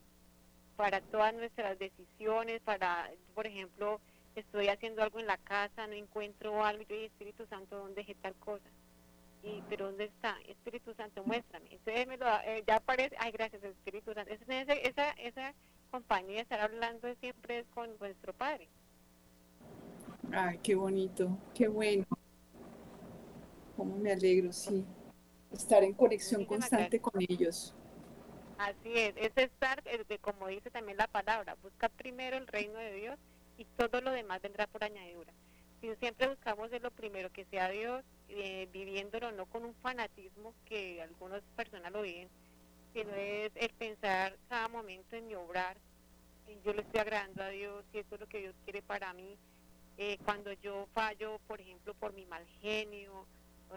[0.76, 4.00] para todas nuestras decisiones, para, por ejemplo,
[4.36, 8.36] estoy haciendo algo en la casa, no encuentro algo, yo, Espíritu Santo, ¿dónde dejé tal
[8.36, 8.70] cosa?
[9.44, 13.64] y pero dónde está Espíritu Santo muéstrame entonces me lo, eh, ya aparece ay gracias
[13.64, 15.54] Espíritu Santo esa, esa
[15.92, 18.68] compañía estar hablando siempre es con nuestro Padre
[20.32, 22.06] Ay, qué bonito, qué bueno.
[23.76, 24.86] Cómo me alegro, sí.
[25.52, 27.74] Estar en conexión constante con ellos.
[28.58, 29.82] Así es, es estar,
[30.22, 33.18] como dice también la palabra, busca primero el reino de Dios
[33.58, 35.34] y todo lo demás vendrá por añadidura.
[35.82, 40.54] Si siempre buscamos de lo primero que sea Dios, eh, viviéndolo no con un fanatismo
[40.66, 42.28] que algunas personas lo viven,
[42.94, 45.78] sino es el pensar cada momento en mi obrar,
[46.66, 49.38] yo le estoy agradando a Dios, y eso es lo que Dios quiere para mí,
[50.02, 53.26] eh, cuando yo fallo, por ejemplo, por mi mal genio,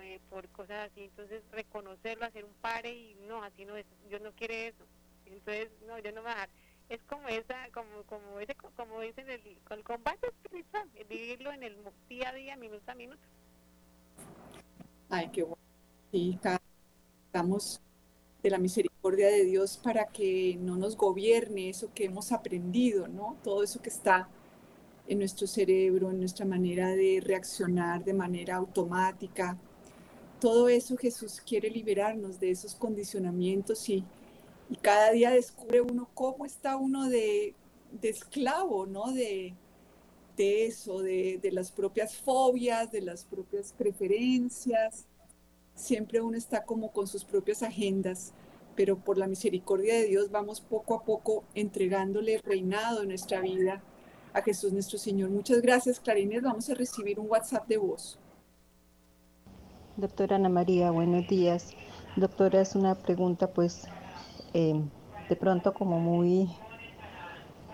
[0.00, 4.20] eh, por cosas así, entonces reconocerlo, hacer un pare y no, así no es, yo
[4.20, 4.84] no quiero eso.
[5.26, 6.50] Entonces, no, yo no me voy a dejar.
[6.90, 11.76] es como esa, como, como ese, como dicen el, el combate espiritual, vivirlo en el
[12.08, 13.22] día a día, minuto a minuto.
[15.10, 15.58] Ay, qué bueno.
[16.12, 16.38] Sí,
[17.26, 17.80] estamos
[18.44, 23.36] de la misericordia de Dios para que no nos gobierne eso que hemos aprendido, ¿no?
[23.42, 24.28] Todo eso que está
[25.12, 29.58] en nuestro cerebro, en nuestra manera de reaccionar de manera automática.
[30.40, 34.04] Todo eso Jesús quiere liberarnos de esos condicionamientos y,
[34.80, 37.54] cada día descubre uno cómo está uno de,
[38.00, 39.12] esclavo, ¿no?
[39.12, 39.54] De,
[40.34, 45.04] de eso, de, de, las propias fobias, de las propias preferencias.
[45.74, 48.32] Siempre uno está como con sus propias agendas,
[48.74, 53.82] pero por la misericordia de Dios vamos poco a poco entregándole reinado en nuestra vida
[54.32, 55.30] a Jesús nuestro Señor.
[55.30, 56.42] Muchas gracias, Clarines.
[56.42, 58.18] Vamos a recibir un WhatsApp de voz.
[59.96, 61.74] Doctora Ana María, buenos días.
[62.16, 63.86] Doctora, es una pregunta pues
[64.54, 64.80] eh,
[65.28, 66.50] de pronto como muy,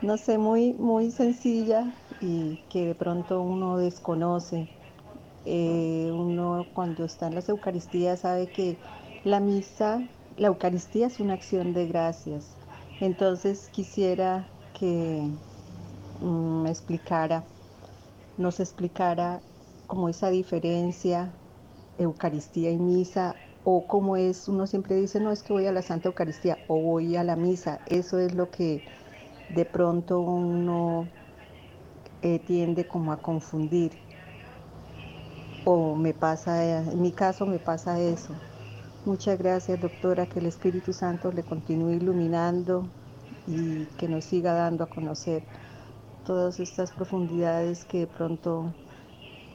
[0.03, 4.69] no sé, muy, muy sencilla y que de pronto uno desconoce.
[5.45, 8.77] Eh, uno cuando está en las Eucaristías sabe que
[9.25, 10.07] la misa,
[10.37, 12.57] la Eucaristía es una acción de gracias.
[13.01, 14.49] Entonces quisiera
[14.79, 15.31] que
[16.21, 17.45] Mm, me explicara,
[18.37, 19.41] nos explicara
[19.87, 21.31] cómo esa diferencia
[21.99, 25.83] Eucaristía y misa o cómo es, uno siempre dice, no es que voy a la
[25.83, 28.83] Santa Eucaristía o voy a la misa, eso es lo que
[29.55, 31.07] de pronto uno
[32.23, 33.93] eh, tiende como a confundir.
[35.65, 38.33] O me pasa, en mi caso me pasa eso.
[39.05, 42.89] Muchas gracias doctora, que el Espíritu Santo le continúe iluminando
[43.47, 45.43] y que nos siga dando a conocer
[46.29, 48.75] todas estas profundidades que de pronto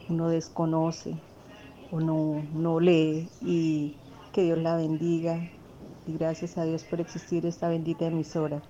[0.10, 1.16] uno desconoce
[1.92, 3.96] o no, no lee y
[4.32, 5.52] que Dios la bendiga
[6.08, 8.64] y gracias a Dios por existir esta bendita emisora.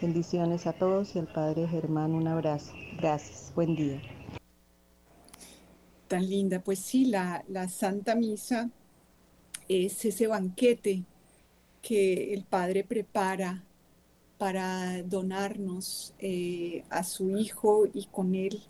[0.00, 2.72] Bendiciones a todos y al Padre Germán un abrazo.
[2.96, 4.00] Gracias, buen día.
[6.06, 8.70] Tan linda, pues sí, la, la Santa Misa
[9.68, 11.02] es ese banquete
[11.82, 13.64] que el Padre prepara
[14.40, 18.62] para donarnos eh, a su Hijo y con Él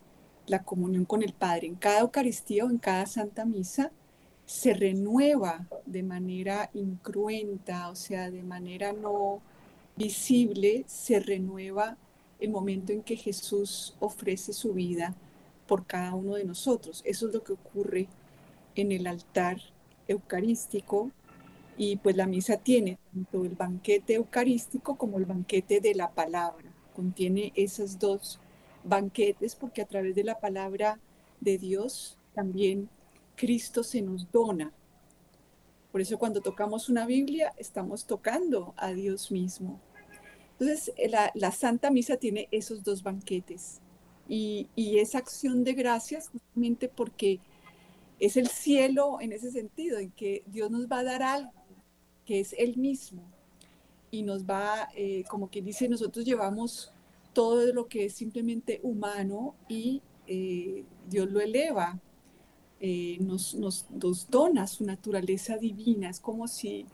[0.49, 1.69] la comunión con el Padre.
[1.69, 3.93] En cada Eucaristía o en cada Santa Misa
[4.47, 9.43] se renueva de manera incruenta, o sea, de manera no
[9.95, 11.97] visible, se renueva
[12.41, 15.15] el momento en que Jesús ofrece su vida
[15.69, 17.01] por cada uno de nosotros.
[17.05, 18.09] Eso es lo que ocurre
[18.75, 19.61] en el altar
[20.09, 21.13] eucarístico
[21.83, 26.71] y pues la misa tiene tanto el banquete eucarístico como el banquete de la palabra.
[26.95, 28.39] Contiene esos dos
[28.85, 31.01] banquetes porque a través de la palabra
[31.41, 32.91] de Dios también
[33.35, 34.75] Cristo se nos dona.
[35.91, 39.81] Por eso cuando tocamos una Biblia estamos tocando a Dios mismo.
[40.59, 40.93] Entonces
[41.35, 43.81] la, Santa Misa tiene esos dos banquetes
[44.29, 47.41] y, y esa acción de gracias justamente porque
[48.19, 51.60] es el cielo en ese sentido, en que Dios nos va a dar algo
[52.31, 53.25] que es Él mismo.
[54.13, 56.93] Y nos va, eh, como que dice, nosotros llevamos
[57.33, 61.99] todo lo que es simplemente humano y eh, Dios lo eleva,
[62.79, 63.85] eh, nos, nos,
[64.29, 66.09] dona su naturaleza divina.
[66.09, 66.87] Es como si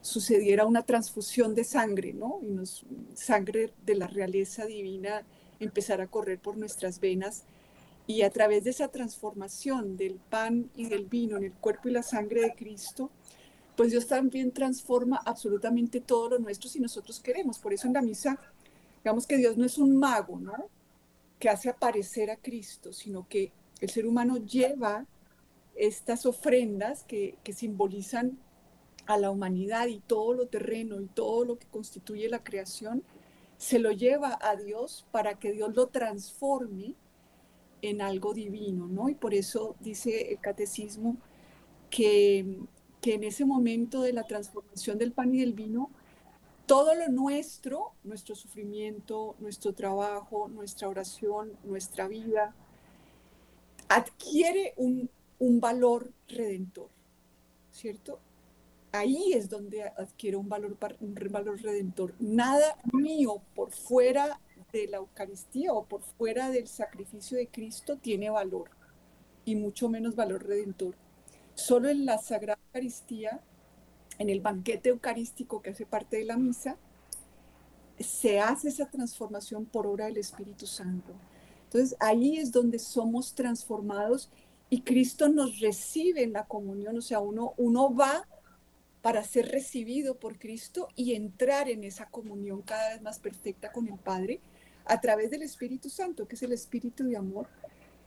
[0.00, 2.40] sucediera una transfusión de sangre, ¿no?
[2.42, 5.22] Y nos, sangre de la realeza divina
[5.60, 7.44] empezar a correr por nuestras venas
[8.06, 11.92] y a través de esa transformación del pan y del vino en el cuerpo y
[11.92, 13.10] la sangre de Cristo,
[13.78, 17.60] pues Dios también transforma absolutamente todo lo nuestro si nosotros queremos.
[17.60, 18.36] Por eso en la misa,
[19.04, 20.68] digamos que Dios no es un mago, ¿no?
[21.38, 25.06] Que hace aparecer a Cristo, sino que el ser humano lleva
[25.76, 28.36] estas ofrendas que, que simbolizan
[29.06, 33.04] a la humanidad y todo lo terreno y todo lo que constituye la creación,
[33.58, 36.96] se lo lleva a Dios para que Dios lo transforme
[37.82, 39.08] en algo divino, ¿no?
[39.08, 41.16] Y por eso dice el catecismo
[41.90, 42.58] que
[43.00, 45.90] que en ese momento de la transformación del pan y del vino,
[46.66, 52.54] todo lo nuestro, nuestro sufrimiento, nuestro trabajo, nuestra oración, nuestra vida,
[53.88, 55.10] adquiere un,
[55.60, 56.90] valor redentor,
[57.70, 58.20] ¿cierto?
[58.92, 62.14] Ahí es donde adquiere un valor, un valor redentor.
[62.18, 64.40] Nada mío por fuera
[64.72, 68.70] de la Eucaristía o por fuera del sacrificio de Cristo tiene valor
[69.44, 70.96] y mucho menos valor redentor.
[71.54, 73.40] Solo en la Sagrada Eucaristía,
[74.18, 76.76] en el banquete eucarístico que hace parte de la misa,
[77.98, 81.12] se hace esa transformación por obra del Espíritu Santo.
[81.64, 84.30] Entonces ahí es donde somos transformados
[84.70, 88.26] y Cristo nos recibe en la comunión, o sea, uno, uno va
[89.02, 93.88] para ser recibido por Cristo y entrar en esa comunión cada vez más perfecta con
[93.88, 94.40] el Padre
[94.84, 97.48] a través del Espíritu Santo, que es el Espíritu de amor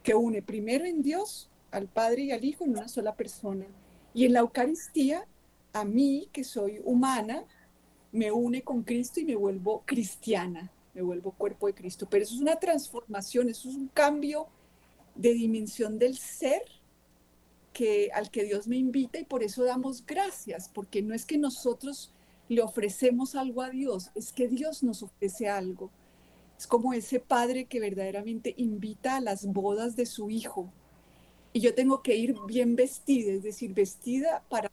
[0.04, 3.66] que une primero en Dios al Padre y al Hijo en una sola persona.
[4.14, 5.26] Y en la Eucaristía,
[5.74, 7.46] a mí, que soy humana,
[8.12, 12.08] me une con Cristo y me vuelvo cristiana, me vuelvo cuerpo de Cristo.
[12.10, 14.48] Pero eso es una transformación, eso es un cambio
[15.16, 16.64] de dimensión del ser
[17.74, 21.38] que, al que Dios me invita y por eso damos gracias, porque no es que
[21.38, 22.12] nosotros
[22.50, 25.90] le ofrecemos algo a Dios, es que Dios nos ofrece algo.
[26.58, 30.72] Es como ese padre que verdaderamente invita a las bodas de su hijo.
[31.54, 34.72] Y yo tengo que ir bien vestida, es decir, vestida para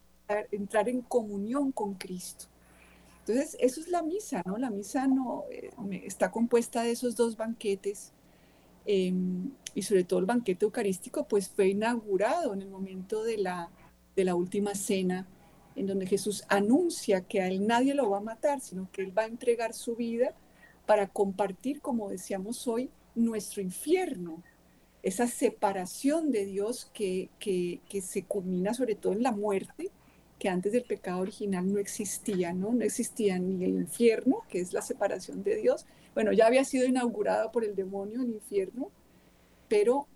[0.53, 2.47] entrar en comunión con Cristo.
[3.21, 4.57] Entonces, eso es la misa, ¿no?
[4.59, 5.71] La misa no, eh,
[6.05, 8.13] está compuesta de esos dos banquetes
[8.91, 13.69] Em, y sobre todo el banquete eucarístico, pues fue inaugurado en el momento de la,
[14.17, 15.27] de la última cena,
[15.77, 19.17] en donde Jesús anuncia que a él nadie lo va a matar, sino que él
[19.17, 20.33] va a entregar su vida
[20.87, 24.43] para compartir, como decíamos hoy, nuestro infierno,
[25.03, 29.91] esa separación de Dios que, que, que, se culmina sobre todo en la muerte,
[30.39, 32.73] que antes del pecado original no existía, ¿no?
[32.73, 35.87] No existía ni el infierno, que es la separación de Dios,
[36.19, 38.91] bueno, ya había sido inaugurada por el demonio, el infierno,
[39.69, 40.09] pero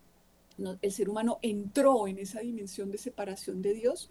[0.80, 4.10] el ser humano entró en esa dimensión de separación de Dios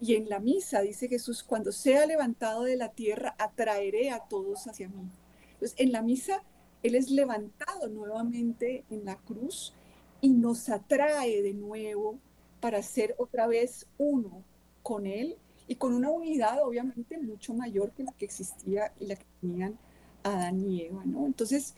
[0.00, 4.66] y en la misa dice Jesús, cuando sea levantado de la tierra, atraeré a todos
[4.66, 5.08] hacia mí.
[5.52, 6.42] Entonces, en la misa,
[6.82, 9.74] Él es levantado nuevamente en la cruz
[10.20, 12.18] y nos atrae de nuevo
[12.60, 14.44] para ser otra vez uno
[14.82, 19.16] con Él y con una unidad obviamente mucho mayor que la que existía y la
[19.16, 19.78] que tenían
[20.22, 21.26] Adán y Eva, ¿no?
[21.26, 21.74] Entonces,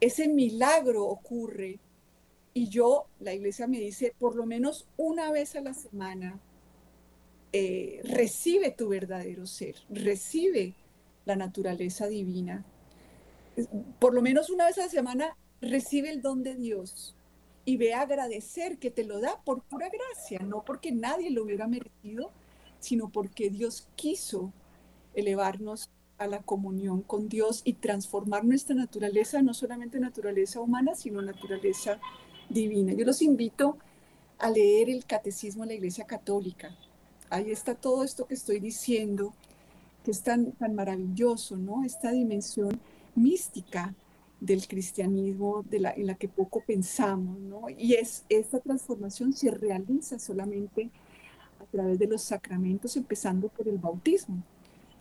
[0.00, 1.78] ese milagro ocurre
[2.52, 6.40] y yo, la iglesia me dice, por lo menos una vez a la semana,
[7.52, 10.74] eh, recibe tu verdadero ser, recibe
[11.24, 12.64] la naturaleza divina.
[13.98, 17.14] Por lo menos una vez a la semana, recibe el don de Dios
[17.66, 21.42] y ve a agradecer que te lo da por pura gracia, no porque nadie lo
[21.42, 22.30] hubiera merecido,
[22.78, 24.52] sino porque Dios quiso
[25.14, 31.20] elevarnos a la comunión con Dios y transformar nuestra naturaleza, no solamente naturaleza humana, sino
[31.20, 31.98] naturaleza
[32.48, 32.92] divina.
[32.92, 33.76] Yo los invito
[34.38, 36.74] a leer el Catecismo de la Iglesia Católica.
[37.30, 39.34] Ahí está todo esto que estoy diciendo,
[40.04, 41.84] que es tan, tan maravilloso, ¿no?
[41.84, 42.80] Esta dimensión
[43.16, 43.92] mística
[44.40, 47.68] del cristianismo de la, en la que poco pensamos, ¿no?
[47.68, 50.90] Y es, esta transformación se realiza solamente
[51.60, 54.42] a través de los sacramentos, empezando por el bautismo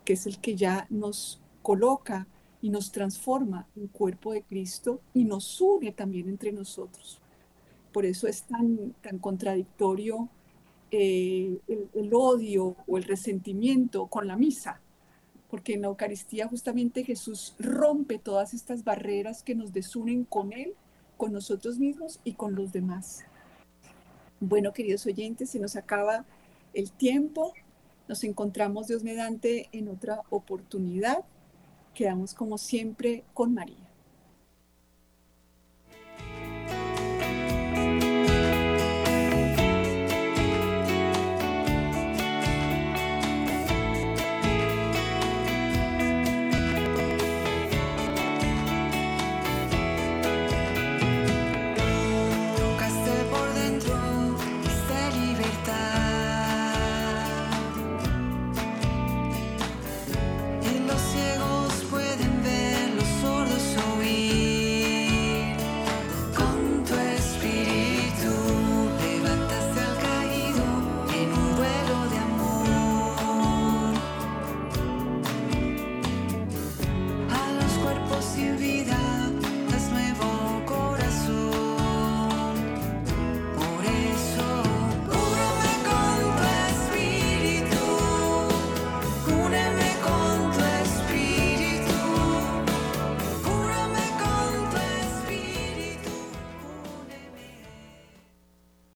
[0.05, 2.27] que es el que ya nos coloca
[2.61, 7.19] y nos transforma en cuerpo de Cristo y nos une también entre nosotros.
[7.91, 10.29] Por eso es tan, tan contradictorio
[10.91, 14.79] eh, el, el, odio o el resentimiento con la misa,
[15.49, 20.73] porque en la Eucaristía justamente Jesús rompe todas estas barreras que nos desunen con Él,
[21.17, 23.23] con nosotros mismos y con los demás.
[24.39, 26.25] Bueno, queridos oyentes, se nos acaba
[26.73, 27.53] el tiempo.
[28.07, 31.23] Nos encontramos Dios mediante en otra oportunidad.
[31.93, 33.84] Quedamos como siempre con María.